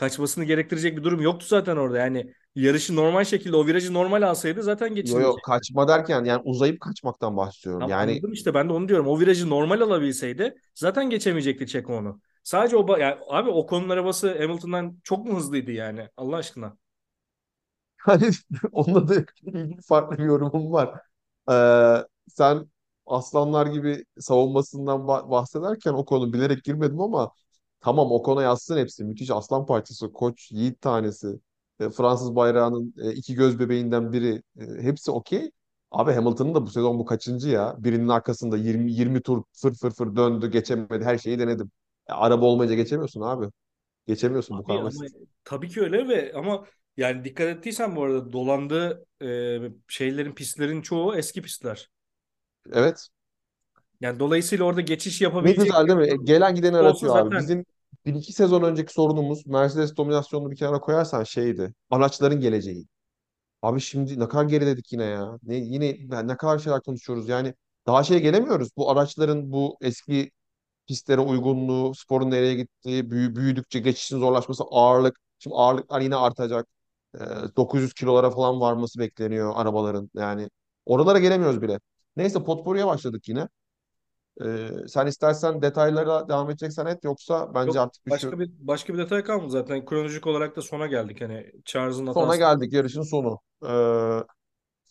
[0.00, 1.98] Kaçmasını gerektirecek bir durum yoktu zaten orada.
[1.98, 5.34] Yani yarışı normal şekilde o virajı normal alsaydı zaten geçilecek.
[5.34, 7.86] yo kaçma derken yani uzayıp kaçmaktan bahsediyorum.
[7.86, 9.06] Tamam, Yani anladım işte ben de onu diyorum.
[9.08, 12.20] O virajı normal alabilseydi zaten geçemeyecekti Checo onu.
[12.42, 16.76] Sadece o yani abi o konunun arabası Hamilton'dan çok mu hızlıydı yani Allah aşkına?
[17.98, 18.30] hani
[18.72, 21.00] onunla da ilgili farklı bir yorumum var.
[21.50, 22.70] Ee, sen
[23.06, 27.32] aslanlar gibi savunmasından ba- bahsederken o konu bilerek girmedim ama
[27.80, 29.04] tamam o konu yazsın hepsi.
[29.04, 30.12] Müthiş aslan parçası.
[30.12, 31.28] Koç, yiğit tanesi.
[31.80, 34.42] e, Fransız bayrağının e, iki göz bebeğinden biri.
[34.60, 35.50] E, hepsi okey.
[35.90, 37.76] Abi Hamilton'ın da bu sezon bu kaçıncı ya?
[37.78, 41.04] Birinin arkasında 20 20 tur fır fır fır döndü, geçemedi.
[41.04, 41.70] Her şeyi denedim.
[42.08, 43.46] E, araba olmayınca geçemiyorsun abi.
[44.06, 45.16] Geçemiyorsun bu Abi kadar ama basit.
[45.44, 46.66] tabii ki öyle ve ama
[46.96, 51.90] yani dikkat ettiysen bu arada dolandığı e, şeylerin pistlerin çoğu eski pistler.
[52.72, 53.08] Evet.
[54.00, 56.24] Yani dolayısıyla orada geçiş Ne yapabilecek güzel değil mi?
[56.24, 57.24] Gelen giden olsa aratıyor abi.
[57.24, 57.64] zaten Bizim
[58.06, 61.74] bir iki sezon önceki sorunumuz Mercedes dominasyonunu bir kenara koyarsan şeydi.
[61.90, 62.86] Araçların geleceği.
[63.62, 65.38] Abi şimdi ne kadar geriledik yine ya.
[65.42, 67.28] Ne, yine yani ne kadar şeyler konuşuyoruz.
[67.28, 67.54] Yani
[67.86, 68.68] daha şeye gelemiyoruz.
[68.76, 70.30] Bu araçların bu eski
[70.88, 75.18] pistlere uygunluğu, sporun nereye gittiği, büyü, büyüdükçe geçişin zorlaşması, ağırlık.
[75.38, 76.68] Şimdi ağırlıklar yine artacak.
[77.14, 77.20] Ee,
[77.56, 80.10] 900 kilolara falan varması bekleniyor arabaların.
[80.14, 80.50] Yani
[80.86, 81.80] oralara gelemiyoruz bile.
[82.16, 83.48] Neyse potpourri'ye başladık yine.
[84.44, 88.94] Ee, sen istersen detaylara devam edeceksen et yoksa bence Yok, artık bir başka bir başka
[88.94, 89.84] bir detay kalmadı zaten.
[89.84, 91.20] Kronolojik olarak da sona geldik.
[91.20, 92.38] Hani Charles'ın sona hatası.
[92.38, 93.38] geldik yarışın sonu.
[93.64, 94.24] Ee,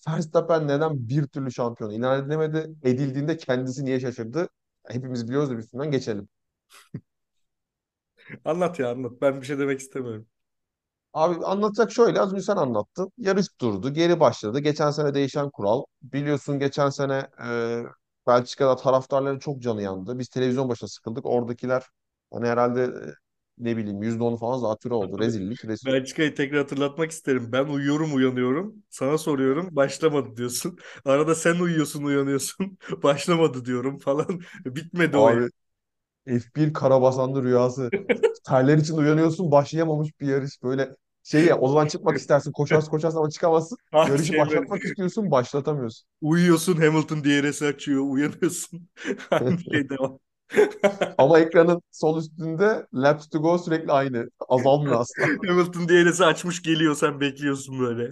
[0.07, 2.71] Verstappen neden bir türlü şampiyon ilan edilemedi?
[2.83, 4.49] Edildiğinde kendisi niye şaşırdı?
[4.87, 6.29] Hepimiz biliyoruz da üstünden geçelim.
[8.45, 9.11] Anlat ya anlat.
[9.21, 10.27] Ben bir şey demek istemiyorum.
[11.13, 13.11] Abi anlatacak şöyle az önce sen anlattın.
[13.17, 14.59] Yarış durdu, geri başladı.
[14.59, 15.83] Geçen sene değişen kural.
[16.01, 17.83] Biliyorsun geçen sene e,
[18.27, 20.19] Belçika'da taraftarların çok canı yandı.
[20.19, 21.25] Biz televizyon başına sıkıldık.
[21.25, 21.83] Oradakiler
[22.33, 22.89] hani herhalde e,
[23.57, 25.19] ne bileyim %10'u falan zatürre oldu.
[25.19, 25.87] Rezillik, rezil.
[25.87, 27.51] Belçika'yı tekrar hatırlatmak isterim.
[27.51, 28.83] Ben uyuyorum uyanıyorum.
[28.89, 30.77] Sana soruyorum başlamadı diyorsun.
[31.05, 32.77] Arada sen uyuyorsun uyanıyorsun.
[33.03, 34.41] Başlamadı diyorum falan.
[34.65, 35.35] Bitmedi o.
[35.35, 35.49] Abi
[36.27, 37.93] F1 karabasanlı rüyası.
[38.43, 40.63] Terler için uyanıyorsun başlayamamış bir yarış.
[40.63, 40.95] Böyle
[41.31, 42.51] şey ya o zaman çıkmak istersin.
[42.51, 43.77] Koşarsın koşarsın ama çıkamazsın.
[43.93, 46.07] Yarışı başlatmak istiyorsun başlatamıyorsun.
[46.21, 48.03] Uyuyorsun Hamilton DRS açıyor.
[48.09, 48.89] Uyanıyorsun.
[49.31, 50.19] Aynı şey devam.
[51.17, 54.29] Ama ekranın sol üstünde laps to go sürekli aynı.
[54.49, 55.23] Azalmıyor asla.
[55.47, 58.11] Hamilton DRS açmış geliyor sen bekliyorsun böyle.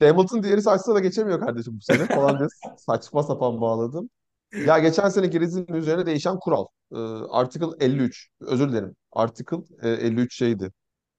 [0.00, 4.10] Hamilton diğeri saçsa da geçemiyor kardeşim bu sene falan diye saçma sapan bağladım.
[4.52, 6.66] Ya geçen seneki rezilin üzerine değişen kural.
[6.92, 6.96] Ee,
[7.30, 8.28] Article 53.
[8.40, 8.96] Özür dilerim.
[9.12, 10.72] Article e, 53 şeydi.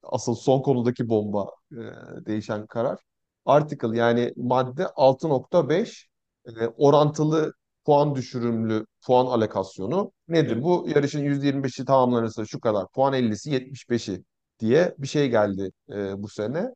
[0.03, 1.77] asıl son konudaki bomba e,
[2.25, 2.99] değişen karar.
[3.45, 6.07] Article yani madde 6.5
[6.47, 7.53] e, orantılı
[7.85, 10.53] puan düşürümlü puan alokasyonu nedir?
[10.53, 10.63] Evet.
[10.63, 14.23] Bu yarışın %25'i tamamlanırsa şu kadar puan 50'si 75'i
[14.59, 16.69] diye bir şey geldi e, bu sene.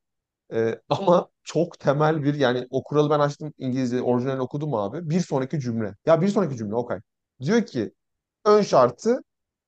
[0.54, 5.10] E, ama çok temel bir yani o kuralı ben açtım İngilizce orijinal okudum abi.
[5.10, 5.96] Bir sonraki cümle.
[6.06, 7.00] Ya bir sonraki cümle Okay.
[7.42, 7.94] Diyor ki
[8.46, 9.20] ön şartı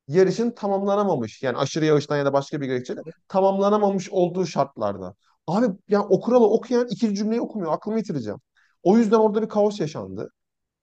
[0.07, 5.15] yarışın tamamlanamamış yani aşırı yağıştan ya da başka bir gerekçeyle tamamlanamamış olduğu şartlarda.
[5.47, 7.73] Abi yani o kuralı okuyan ikinci cümleyi okumuyor.
[7.73, 8.39] Aklımı yitireceğim.
[8.83, 10.31] O yüzden orada bir kaos yaşandı.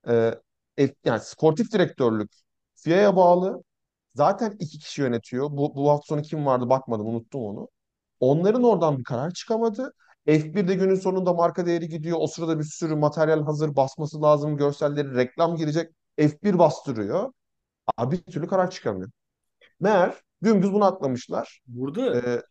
[0.09, 0.35] Ee,
[0.81, 2.31] e- yani sportif direktörlük
[2.75, 3.62] FIA'ya bağlı.
[4.15, 5.51] Zaten iki kişi yönetiyor.
[5.51, 7.69] Bu, bu hafta sonu kim vardı bakmadım unuttum onu.
[8.23, 9.95] Onların oradan bir karar çıkamadı.
[10.27, 12.19] F1'de günün sonunda marka değeri gidiyor.
[12.21, 14.59] O sırada bir sürü materyal hazır basması lazım.
[14.59, 15.91] Görselleri reklam girecek.
[16.19, 17.33] F1 bastırıyor.
[17.99, 19.11] Abi bir türlü karar çıkamıyor.
[19.81, 21.61] Meğer dümdüz bunu atlamışlar.
[21.67, 22.43] Burada Ee,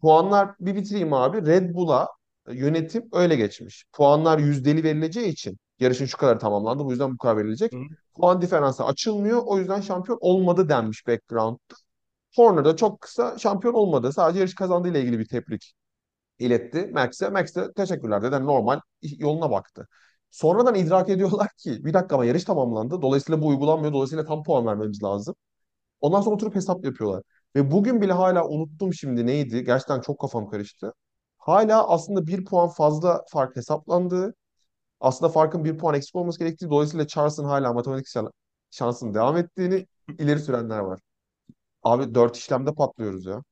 [0.00, 1.46] puanlar bir bitireyim abi.
[1.46, 2.08] Red Bull'a
[2.48, 3.84] e, yönetim öyle geçmiş.
[3.92, 6.84] Puanlar yüzdeli verileceği için yarışın şu kadar tamamlandı.
[6.84, 7.72] Bu yüzden bu kadar verilecek.
[7.72, 7.78] Hı.
[8.16, 9.42] Puan diferansı açılmıyor.
[9.46, 11.74] O yüzden şampiyon olmadı denmiş background'da.
[12.36, 14.12] Horner da çok kısa şampiyon olmadı.
[14.12, 15.74] Sadece yarış kazandığı ile ilgili bir tebrik
[16.38, 17.28] iletti Max'e.
[17.30, 18.34] Max de teşekkürler dedi.
[18.34, 18.80] Yani normal
[19.18, 19.88] yoluna baktı.
[20.30, 23.02] Sonradan idrak ediyorlar ki bir dakika ama yarış tamamlandı.
[23.02, 23.92] Dolayısıyla bu uygulanmıyor.
[23.92, 25.34] Dolayısıyla tam puan vermemiz lazım.
[26.00, 27.22] Ondan sonra oturup hesap yapıyorlar.
[27.56, 29.64] Ve bugün bile hala unuttum şimdi neydi.
[29.64, 30.92] Gerçekten çok kafam karıştı.
[31.38, 34.34] Hala aslında bir puan fazla fark hesaplandığı,
[35.00, 38.32] aslında farkın bir puan eksik olması gerektiği, dolayısıyla Charles'ın hala matematik şan-
[38.70, 39.86] şansının devam ettiğini
[40.18, 41.00] ileri sürenler var.
[41.84, 43.42] Abi dört işlemde patlıyoruz ya.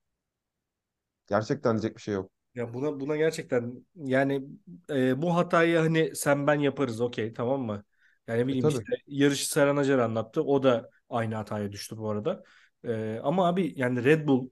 [1.27, 2.31] Gerçekten diyecek bir şey yok.
[2.55, 4.45] ya buna buna gerçekten yani
[4.91, 7.85] e, bu hatayı hani sen ben yaparız okey tamam mı?
[8.27, 8.85] Yani ne E bileyim tabii.
[8.85, 10.43] işte yarışı Serhan Acar anlattı.
[10.45, 12.43] O da aynı hataya düştü bu arada.
[12.85, 14.49] E, ama abi yani Red Bull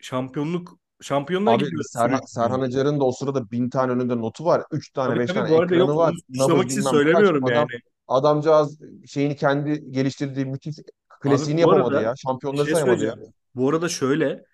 [0.00, 2.20] şampiyonluk şampiyonluğa Abi gidiyor Serhan.
[2.26, 4.62] Serhan Acar'ın da o sırada bin tane önünde notu var.
[4.72, 6.14] Üç tane Tabii beş tabii tane bu arada yok ekranı onu var.
[6.32, 7.30] suçlamak için bilmem kaç.
[7.30, 7.66] söylemiyorum yani.
[7.66, 7.68] Adam
[8.08, 10.76] adamcağız şeyini kendi geliştirdiği müthiş
[11.24, 12.14] Abi klasiğini bu yapamadı arada ya.
[12.52, 13.14] bir Şampiyonları şey sayamadı ya.
[13.14, 13.34] söyleyeceğim.
[13.54, 14.44] Bu arada şöyle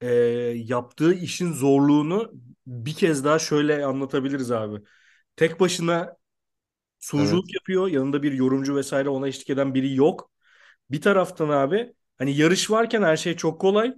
[0.00, 0.08] e,
[0.56, 2.32] yaptığı işin zorluğunu
[2.66, 4.82] bir kez daha şöyle anlatabiliriz abi.
[5.36, 6.16] Tek başına
[7.00, 7.54] sunuculuk Evet.
[7.54, 7.88] yapıyor.
[7.88, 10.30] Yanında bir yorumcu vesaire ona eşlik eden biri yok.
[10.90, 13.94] Bir taraftan abi hani yarış varken her şey çok kolay.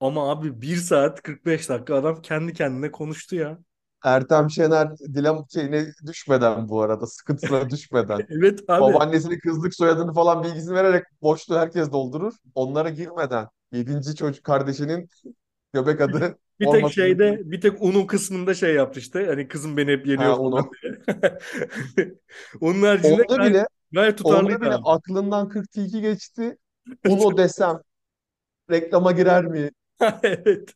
[0.00, 3.58] Ama abi bir saat 45 dakika adam kendi kendine konuştu ya.
[4.04, 9.02] Ertem Şener dilem şeyine düşmeden bu arada sıkıntısına düşmeden Evet abi.
[9.16, 12.34] babaannesinin kızlık soyadını falan bilgisini vererek boşluğu herkes doldurur.
[12.54, 15.08] Onlara girmeden yedinci çocuk kardeşinin
[15.74, 16.90] göbek adı Bir tek olmasın.
[16.90, 19.26] şeyde bir tek Uno kısmında şey yaptı işte.
[19.26, 20.76] Hani kızım beni hep yeniyor Ha falan onu.
[20.82, 20.98] diye.
[22.60, 24.84] Onun haricinde Onda bile gayet onda tutarlıydı bile abi.
[24.84, 26.58] aklından 40 tilki geçti.
[27.04, 27.78] Uno desem
[28.70, 29.70] reklama girer mi?
[30.22, 30.74] Evet.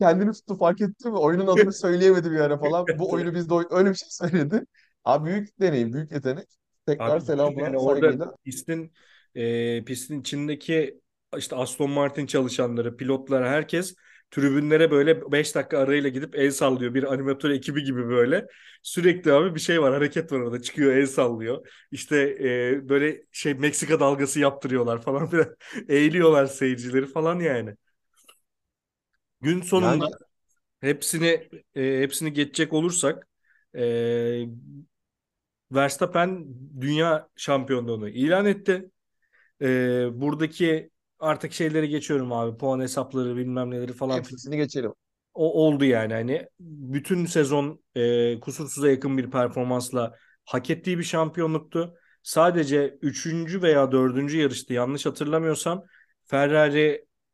[0.00, 1.16] Kendini tuttu fark etti mi?
[1.18, 2.98] Oyunun adını söyleyemedi bir ara falan.
[2.98, 4.66] Bu oyunu bizde oy- öyle bir şey söyledi.
[5.04, 6.48] Abi büyük deneyim, büyük yetenek.
[6.86, 8.36] Tekrar Abi selamlar, yani orada saygıyla.
[8.44, 8.92] pistin
[9.34, 11.00] e, pistin içindeki
[11.36, 13.94] işte Aston Martin çalışanları, pilotlar herkes
[14.30, 16.94] tribünlere böyle 5 dakika arayla gidip el sallıyor.
[16.94, 18.46] Bir animatör ekibi gibi böyle.
[18.82, 20.62] Sürekli abi bir şey var, hareket var orada.
[20.62, 21.66] Çıkıyor el sallıyor.
[21.90, 25.56] İşte e, böyle şey Meksika dalgası yaptırıyorlar falan filan.
[25.88, 27.76] Eğiliyorlar seyircileri falan yani.
[29.46, 30.12] Gün sonunda Yani
[30.80, 33.28] hepsini e, hepsini geçecek olursak
[33.76, 34.46] e,
[35.72, 36.46] Verstappen
[36.80, 38.90] dünya şampiyonluğunu ilan etti.
[39.62, 42.58] Ee, buradaki artık şeyleri geçiyorum abi.
[42.58, 44.92] Puan hesapları bilmem neleri falan hepsini geçelim.
[45.34, 51.94] O oldu yani hani bütün sezon e, kusursuza yakın bir performansla hak ettiği bir şampiyonluktu.
[52.22, 55.84] Sadece üçüncü veya dördüncü yarıştı yanlış hatırlamıyorsam.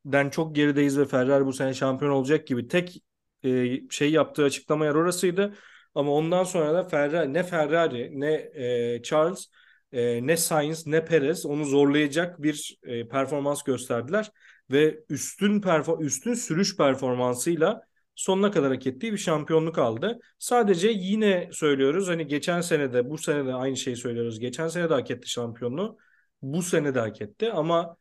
[0.04, 3.02] Ferrari'den çok gerideyiz ve Ferrari bu sene şampiyon olacak gibi tek
[3.44, 5.54] e, şey yaptığı açıklama yer orasıydı.
[5.94, 9.46] Ama ondan sonra da Ferrari ne Ferrari ne e, Charles
[9.92, 14.32] e, ne Sainz ne Perez onu zorlayacak bir e, performans gösterdiler
[14.70, 17.82] ve üstün perfor üstün sürüş performansıyla
[18.14, 20.18] sonuna kadar hak ettiği bir şampiyonluk aldı.
[20.38, 24.40] Sadece yine söylüyoruz hani geçen sene de bu sene de aynı şeyi söylüyoruz.
[24.40, 25.98] Geçen sene de hak etti şampiyonluğu.
[26.42, 27.96] Bu sene de hak etti ama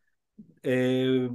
[0.66, 1.28] e,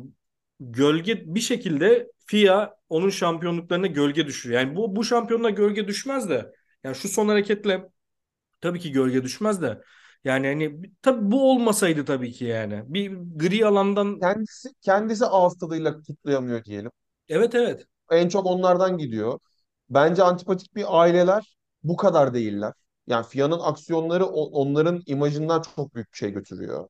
[0.59, 4.61] gölge bir şekilde FIA onun şampiyonluklarına gölge düşürüyor.
[4.61, 7.89] Yani bu bu şampiyonluğa gölge düşmez de yani şu son hareketle
[8.61, 9.83] tabii ki gölge düşmez de
[10.23, 16.01] yani hani tabii bu olmasaydı tabii ki yani bir gri alandan Kendisi kendisi ağız tadıyla
[16.01, 16.91] kutlayamıyor diyelim.
[17.29, 19.39] evet evet En çok onlardan gidiyor.
[19.89, 22.73] Bence antipatik bir aileler bu kadar değiller.
[23.07, 26.87] Yani FIA'nın aksiyonları onların imajından çok büyük bir şey götürüyor.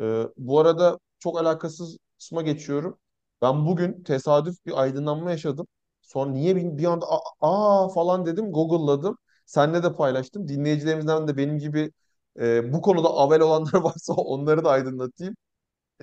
[0.00, 2.98] Ee, bu arada çok alakasız kısma geçiyorum.
[3.42, 5.66] Ben bugün tesadüf bir aydınlanma yaşadım.
[6.02, 7.06] Sonra niye bir, bir anda
[7.40, 9.18] aa falan dedim, Google'ladım.
[9.46, 10.48] Seninle de paylaştım.
[10.48, 11.92] Dinleyicilerimizden de benim gibi
[12.40, 15.34] e, bu konuda avel olanlar varsa onları da aydınlatayım.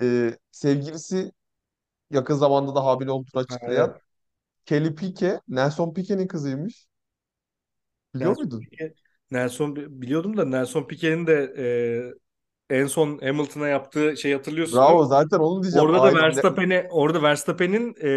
[0.02, 1.32] E, sevgilisi
[2.10, 4.02] yakın zamanda da hamile olduğunu açıklayan evet.
[4.66, 6.86] Kelly Pique, Nelson Pique'nin kızıymış.
[8.14, 8.60] Biliyor Nelson muydun?
[8.60, 8.96] Piquet,
[9.30, 11.66] Nelson biliyordum da Nelson Piquet'in de e,
[12.70, 14.78] en son Hamilton'a yaptığı şey hatırlıyorsun?
[14.78, 15.88] Bravo zaten onu diyeceğim.
[15.88, 18.10] Orada da Verstappen'e orada Verstappen'in e,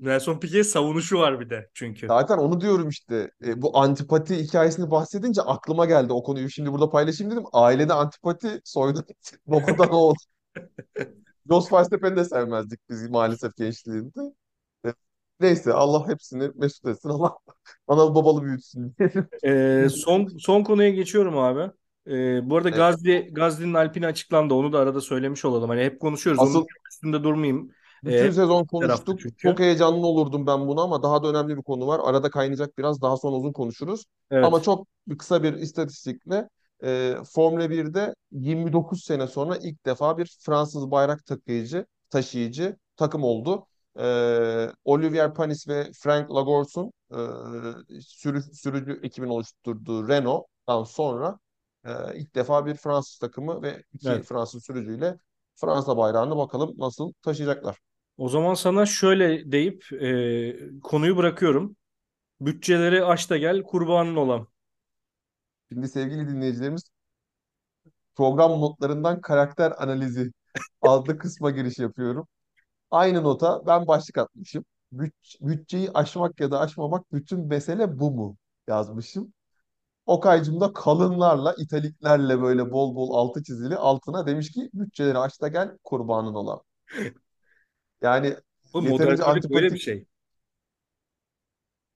[0.00, 2.06] Nelson Piquet'e savunuşu var bir de çünkü.
[2.06, 3.30] Zaten onu diyorum işte.
[3.46, 7.44] E, bu antipati hikayesini bahsedince aklıma geldi o konuyu şimdi burada paylaşayım dedim.
[7.52, 9.04] Ailede antipati soydan
[9.46, 10.14] babadan oğul.
[11.50, 14.20] Jos Verstappen'i de sevmezdik biz maalesef gençliğinde.
[14.86, 14.88] E,
[15.40, 17.08] neyse Allah hepsini mesut etsin.
[17.08, 17.36] Allah
[17.88, 19.28] analı babalı büyütsün diyelim.
[19.44, 21.72] E, son son konuya geçiyorum abi.
[22.06, 22.78] E, bu arada Evet.
[22.78, 24.54] Gazli Gazli'nin Alpine açıklandı.
[24.54, 25.68] Onu da arada söylemiş olalım.
[25.68, 26.42] Hani hep konuşuyoruz.
[26.42, 27.70] Onun Asıl üstünde durmayayım.
[28.04, 29.20] E, bütün hep sezon konuştuk.
[29.38, 32.00] Çok heyecanlı olurdum ben buna ama daha da önemli bir konu var.
[32.04, 33.02] Arada kaynayacak biraz.
[33.02, 34.04] Daha sonra uzun konuşuruz.
[34.30, 34.64] Ama Evet.
[34.64, 36.48] çok bir kısa bir istatistikle
[36.84, 43.66] e, Formula 1'de 29 sene sonra ilk defa bir Fransız bayrak takıyıcı, taşıyıcı takım oldu.
[43.98, 44.06] E,
[44.84, 47.20] Olivier Panis ve Frank Lagorce'un e,
[48.00, 51.38] sürü, sürücü ekibin oluşturduğu Renault'dan sonra
[51.86, 54.24] e, ilk defa bir Fransız takımı ve iki Evet.
[54.24, 55.18] Fransız sürücüyle
[55.56, 57.78] Fransa bayrağını bakalım nasıl taşıyacaklar.
[58.18, 61.76] O zaman sana şöyle deyip e, konuyu bırakıyorum.
[62.40, 64.48] Bütçeleri aç da gel, kurbanın olam.
[65.72, 66.90] Şimdi sevgili dinleyicilerimiz
[68.16, 70.32] program notlarından karakter analizi
[70.82, 72.28] adlı kısma giriş yapıyorum.
[72.90, 74.64] Aynı nota ben başlık atmışım.
[74.92, 78.36] Büt- bütçeyi aşmak ya da aşmamak bütün mesele bu mu
[78.68, 79.34] yazmışım.
[80.06, 85.48] Okaycım da kalınlarla, italiklerle böyle bol bol altı çizili altına demiş ki bütçeleri aç da
[85.48, 86.60] gel kurbanın olan.
[88.02, 88.36] Yani
[88.74, 90.06] Bu yeterince moderatörlük böyle bir antipatik şey.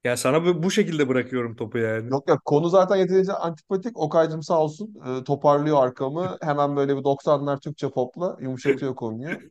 [0.04, 2.10] Yani sana bu, bu şekilde bırakıyorum topu yani.
[2.10, 3.98] Yok yok konu zaten yeterince antipatik.
[3.98, 6.38] Okaycım sağ olsun e, toparlıyor arkamı.
[6.42, 9.38] Hemen böyle bir 90'lar Türkçe popla yumuşatıyor konuyu.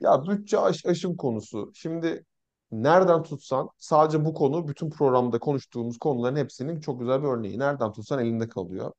[0.00, 1.72] Ya bütçe aş aşım konusu.
[1.74, 2.24] Şimdi
[2.82, 7.58] nereden tutsan sadece bu konu bütün programda konuştuğumuz konuların hepsinin çok güzel bir örneği.
[7.58, 8.92] Nereden tutsan elinde kalıyor.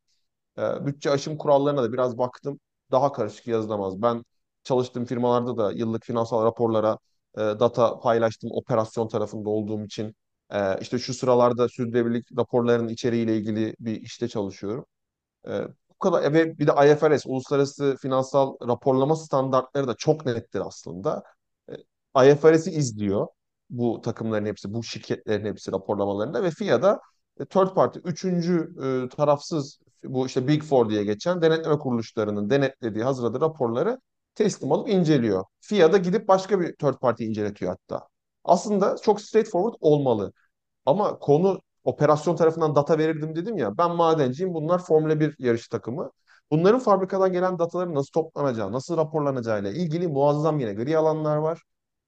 [0.59, 2.59] Ee, bütçe aşım kurallarına da biraz baktım.
[2.91, 4.01] Daha karışık yazılamaz.
[4.01, 4.23] Ben
[4.63, 6.97] çalıştığım firmalarda da yıllık finansal raporlara
[7.37, 10.15] e, data paylaştım operasyon tarafında olduğum için.
[10.51, 14.85] E, işte şu sıralarda sürdürülebilirlik raporlarının içeriğiyle ilgili bir işte çalışıyorum.
[15.47, 21.23] Ee, bu kadar ve bir de IFRS, Uluslararası Finansal Raporlama Standartları da çok nettir aslında.
[22.17, 23.27] Ee, IFRS'i izliyor
[23.69, 26.99] bu takımların hepsi, bu şirketlerin hepsi raporlamalarında ve FIA da
[27.39, 33.03] e, third party, üçüncü e, tarafsız bu işte Big Four diye geçen denetleme kuruluşlarının denetlediği,
[33.03, 33.99] hazırladığı raporları
[34.35, 35.43] teslim alıp inceliyor.
[35.61, 38.07] FIA da gidip başka bir third party inceletiyor hatta.
[38.43, 40.33] Aslında çok straightforward olmalı.
[40.85, 43.77] Ama konu operasyon tarafından data verirdim dedim ya.
[43.77, 44.53] Ben madenciyim.
[44.53, 46.11] Bunlar Formula 1 yarış takımı.
[46.51, 51.61] Bunların fabrikadan gelen dataların nasıl toplanacağı, nasıl raporlanacağı ile ilgili muazzam yine gri alanlar var.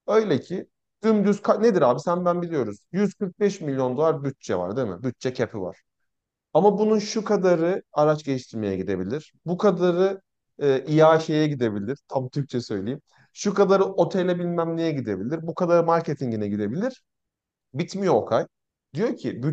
[0.07, 0.67] Öyle ki
[1.03, 2.77] dümdüz nedir abi sen ben biliyoruz.
[2.91, 5.03] 145 milyon dolar bütçe var değil mi?
[5.03, 5.77] Bütçe cap'i var.
[6.53, 9.33] Ama bunun şu kadarı araç geliştirmeye gidebilir.
[9.45, 10.21] Bu kadarı
[10.59, 11.99] e, İAŞ'ye gidebilir.
[12.07, 13.01] Tam Türkçe söyleyeyim.
[13.33, 15.39] Şu kadarı otele bilmem neye gidebilir.
[15.47, 17.03] Bu kadarı marketingine gidebilir.
[17.73, 18.47] Bitmiyor Okay.
[18.93, 19.47] Diyor ki bu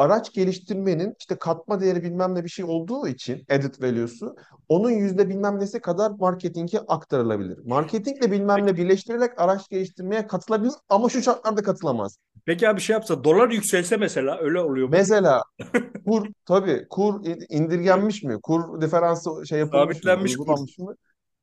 [0.00, 4.36] araç geliştirmenin işte katma değeri bilmem ne bir şey olduğu için added value'su
[4.68, 7.58] onun yüzde bilmem nesi kadar marketinge aktarılabilir.
[7.64, 12.18] Marketingle bilmem ne birleştirerek araç geliştirmeye katılabilir ama şu şartlarda katılamaz.
[12.46, 14.92] Peki abi şey yapsa dolar yükselse mesela öyle oluyor mu?
[14.92, 15.42] Mesela
[16.06, 18.40] kur tabii kur indirgenmiş mi?
[18.42, 19.94] Kur diferansı şey yapılmış mı?
[19.94, 20.40] Sabitlenmiş kur.
[20.40, 20.94] Uygulanmış mı?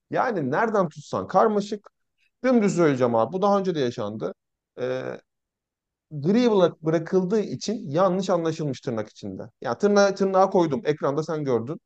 [0.10, 1.90] Yani nereden tutsan karmaşık.
[2.44, 3.34] Dümdüz söyleyeceğim abi.
[3.34, 4.34] Bu daha önce de yaşandı.
[4.80, 5.02] Ee,
[6.12, 9.44] gri bırak- bırakıldığı için yanlış anlaşılmış tırnak içinde.
[9.62, 10.82] Ya tırnağı, tırnağı koydum.
[10.86, 11.80] Ekranda sen gördün.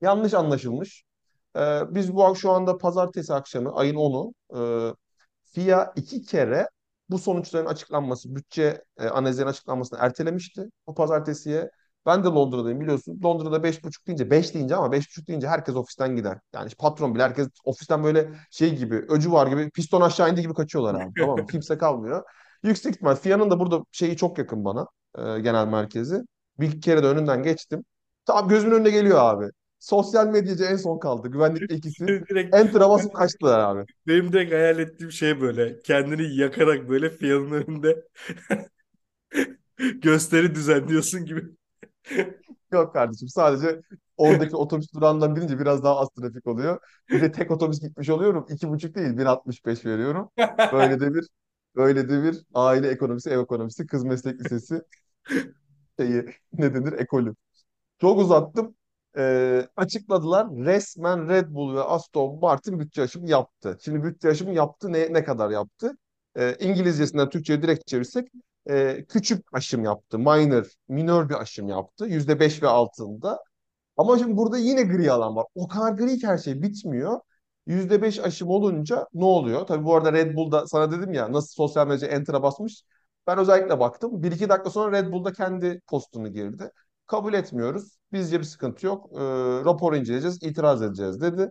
[0.00, 1.04] Yanlış anlaşılmış.
[1.56, 4.60] Ee, biz bu şu anda pazartesi akşamı ayın 10'u e,
[5.44, 6.68] FİA iki kere
[7.10, 11.70] bu sonuçların açıklanması, bütçe e, analizlerinin açıklanmasını ertelemişti o pazartesiye.
[12.06, 13.20] Ben de Londra'dayım biliyorsun.
[13.24, 16.38] Londra'da beş buçuk deyince, beş deyince ama beş buçuk deyince herkes ofisten gider.
[16.54, 20.54] Yani patron bile herkes ofisten böyle şey gibi, öcü var gibi, piston aşağı indi gibi
[20.54, 21.14] kaçıyorlar abi.
[21.18, 21.46] Tamam mı?
[21.50, 22.22] Kimse kalmıyor.
[22.62, 24.86] Yüksek ihtimal FİA'nın da burada şeyi çok yakın bana,
[25.18, 26.22] e, genel merkezi.
[26.60, 27.84] Bir kere de önünden geçtim.
[28.26, 29.50] Tam gözümün önüne geliyor abi.
[29.78, 31.28] Sosyal medyacı en son kaldı.
[31.28, 32.06] Güvenlikle ikisi.
[32.30, 33.84] Direkt Enter'a basıp kaçtılar abi.
[34.06, 38.04] benim direkt hayal ettiğim şey böyle kendini yakarak böyle fiyanın önünde
[40.02, 41.42] gösteri düzenliyorsun gibi.
[42.72, 43.80] Yok kardeşim sadece
[44.16, 46.80] oradaki otobüs durağından binince biraz daha az trafik oluyor.
[47.10, 48.46] Bir de tek otobüs gitmiş oluyorum.
[48.50, 50.30] İki buçuk değil 1.65 veriyorum.
[50.72, 51.28] Böyle de bir
[51.76, 54.82] Böyle de bir aile ekonomisi, ev ekonomisi, kız meslek lisesi
[56.00, 57.34] şeyi ne denir ekolü.
[58.00, 58.76] Çok uzattım.
[59.18, 60.48] Ee, açıkladılar.
[60.50, 63.78] Resmen Red Bull ve Aston Martin bütçe aşımı yaptı.
[63.84, 64.92] Şimdi bütçe aşımı yaptı.
[64.92, 65.98] Ne, ne kadar yaptı?
[66.38, 68.28] Ee, İngilizcesinden Türkçe'ye direkt çevirsek
[68.70, 70.18] e, küçük aşım yaptı.
[70.18, 72.06] Minor, minör bir aşım yaptı.
[72.06, 73.44] %5 ve altında.
[73.96, 75.46] Ama şimdi burada yine gri alan var.
[75.54, 77.20] O kadar gri ki her şey bitmiyor.
[77.68, 79.66] %5 aşım olunca ne oluyor?
[79.68, 82.82] Tabii bu arada Red Bull'da sana dedim ya nasıl sosyal medya enter'a basmış.
[83.26, 84.22] Ben özellikle baktım.
[84.22, 86.70] 1-2 dakika sonra Red Bull'da kendi postunu girdi.
[87.06, 87.98] Kabul etmiyoruz.
[88.12, 89.10] Bizce bir sıkıntı yok.
[89.14, 89.18] E,
[89.64, 91.50] raporu inceleyeceğiz, itiraz edeceğiz dedi.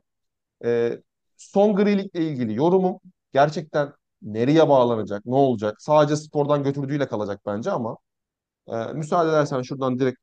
[0.65, 0.99] E,
[1.37, 2.99] son grilikle ilgili yorumum
[3.33, 5.75] gerçekten nereye bağlanacak, ne olacak?
[5.81, 7.97] Sadece spordan götürdüğüyle kalacak bence ama
[8.67, 10.19] e, müsaade edersen şuradan direkt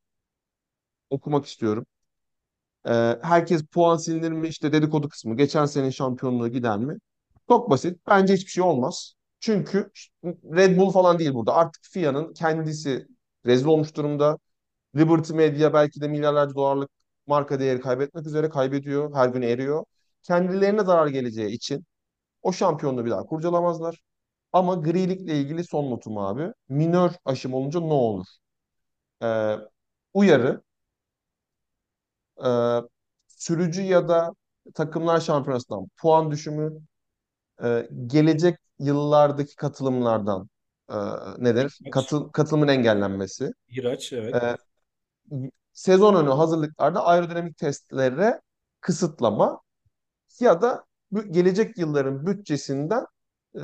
[1.10, 1.86] okumak istiyorum.
[2.88, 4.48] Ee, herkes puan silinir mi?
[4.48, 5.36] İşte dedikodu kısmı.
[5.36, 6.98] Geçen senenin şampiyonluğu gider mi?
[7.48, 8.00] Çok basit.
[8.08, 9.14] Bence hiçbir şey olmaz.
[9.40, 9.90] Çünkü
[10.26, 11.54] Red Bull falan değil burada.
[11.54, 13.06] Artık FIA'nın kendisi
[13.46, 14.38] rezil olmuş durumda.
[14.96, 16.90] Liberty Media belki de milyarlarca dolarlık
[17.26, 19.14] marka değeri kaybetmek üzere kaybediyor.
[19.14, 19.84] Her gün eriyor.
[20.22, 21.84] Kendilerine zarar geleceği için
[22.42, 24.00] o şampiyonluğu bir daha kurcalamazlar.
[24.52, 26.52] Ama grilikle ilgili son notum abi.
[26.68, 28.26] Minör aşım olunca ne olur?
[29.22, 29.56] Ee,
[30.14, 30.62] uyarı
[32.44, 32.80] e,
[33.28, 34.34] sürücü ya da
[34.74, 36.72] takımlar şampiyonasından puan düşümü,
[37.64, 40.48] e, gelecek yıllardaki katılımlardan
[40.90, 40.96] e,
[41.38, 41.78] nedir?
[41.80, 41.92] İhraç.
[41.92, 44.34] Katıl, katılımın engellenmesi, İhraç evet.
[44.34, 44.56] e,
[45.72, 48.40] sezon önü hazırlıklarda aerodinamik testlere
[48.80, 49.60] kısıtlama
[50.40, 50.84] ya da
[51.30, 53.06] gelecek yılların bütçesinden
[53.54, 53.60] e,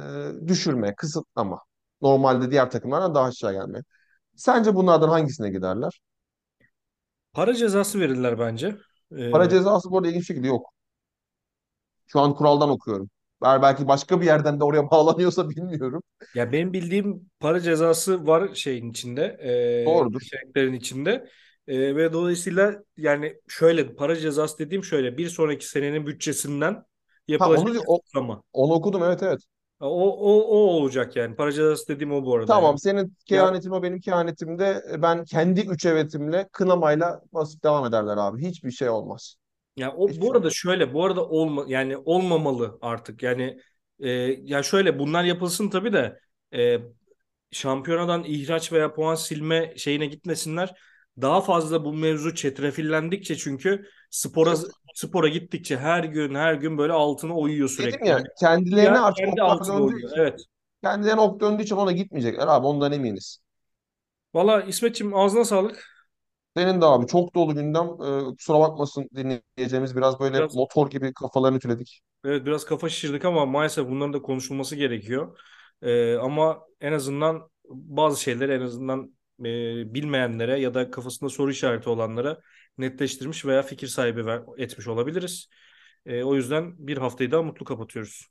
[0.46, 1.60] düşürme, kısıtlama.
[2.02, 3.82] Normalde diğer takımlardan daha aşağı gelme.
[4.36, 6.00] Sence bunlardan hangisine giderler?
[7.32, 8.76] Para cezası verirler bence.
[9.30, 10.72] Para Ee, cezası bu arada ilginç şekilde yok.
[12.06, 13.10] Şu an kuraldan okuyorum.
[13.44, 16.02] Eğer belki başka bir yerden de oraya bağlanıyorsa bilmiyorum.
[16.34, 20.20] ya benim bildiğim para cezası var şeyin içinde, e, Doğrudur.
[20.20, 21.30] seçeneklerin içinde.
[21.66, 26.84] E, ve dolayısıyla yani şöyle para cezası dediğim şöyle bir sonraki senenin bütçesinden
[27.38, 28.42] Ha yapılacak onu o- kısıtlama.
[28.52, 29.40] onu okudum evet evet.
[29.80, 31.36] O, o, o olacak yani.
[31.36, 32.78] Para cezası dediğim o bu arada Tamam yani.
[32.78, 38.16] senin Ya kehanetin o benim kehanetimde e, ben kendi üç evetimle kınamayla basıp devam ederler
[38.16, 38.42] abi.
[38.48, 39.36] Hiçbir şey olmaz.
[39.76, 40.50] Ya o Hiçbir bu şey arada olmaz.
[40.50, 43.22] şöyle bu arada olma yani olmamalı artık.
[43.22, 43.60] Yani
[44.00, 44.08] e,
[44.42, 46.20] ya şöyle bunlar yapılsın tabii de
[46.54, 46.78] e,
[47.52, 50.74] şampiyonadan ihraç veya puan silme şeyine gitmesinler.
[51.22, 56.92] Daha fazla bu mevzu çetrefillendikçe çünkü spora İşte spora gittikçe her gün her gün böyle
[56.92, 58.08] altına oyuyor dedim sürekli.
[58.08, 60.40] ya Yani kendilerine ya artık kendi altına döndüğü için Evet.
[60.82, 63.38] kendilerine ok döndüğü için ona gitmeyecekler abi ondan eminiz.
[64.34, 65.84] Valla İsmetciğim ağzına sağlık.
[66.56, 67.86] Senin de abi çok dolu gündem.
[67.86, 72.02] Ee, kusura bakmasın dinleyeceğimiz biraz böyle Biraz motor gibi kafalarını ütüledik.
[72.24, 75.38] Evet biraz kafa şişirdik ama maalesef bunların da konuşulması gerekiyor.
[75.82, 81.88] Ee, ama en azından bazı şeyleri en azından e, bilmeyenlere ya da kafasında soru işareti
[81.90, 82.40] olanlara
[82.78, 85.48] netleştirmiş veya fikir sahibi ver, etmiş olabiliriz.
[86.06, 88.26] Ee, o yüzden bir haftayı daha mutlu kapatıyoruz.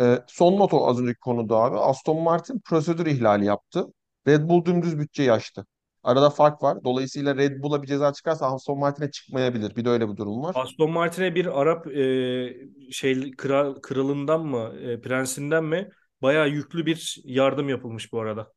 [0.00, 1.76] Ee, son not o az önceki konuda abi.
[1.76, 3.84] Aston Martin prosedür ihlali yaptı.
[4.26, 5.66] Red Bull dümdüz bütçeyi aştı.
[6.02, 6.84] Arada fark var.
[6.84, 9.76] Dolayısıyla Red Bull'a bir ceza çıkarsa Aston Martin'e çıkmayabilir.
[9.76, 10.54] Bir de öyle bir durum var.
[10.58, 15.90] Aston Martin'e bir Arap e, şey kral, kralından mı e, prensinden mi
[16.22, 18.52] bayağı yüklü bir yardım yapılmış bu arada.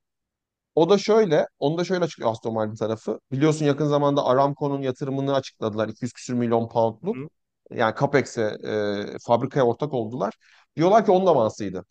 [0.76, 3.20] O da şöyle, onu da şöyle açıklıyor Aston Martin tarafı.
[3.32, 5.90] Biliyorsun yakın zamanda Aramco'nun yatırımını açıkladılar.
[5.90, 7.16] 200 küsür milyon poundluk.
[7.16, 7.28] Hı?
[7.72, 10.34] Yani Capex'e, e, fabrikaya ortak oldular.
[10.76, 11.86] Diyorlar ki onun avansıydı.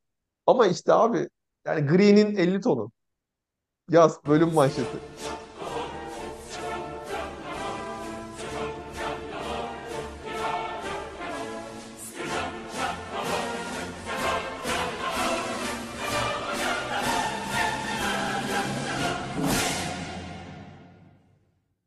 [0.47, 1.29] Ama işte abi
[1.67, 2.91] yani Green'in 50 tonu.
[3.91, 4.99] Yaz bölüm manşeti.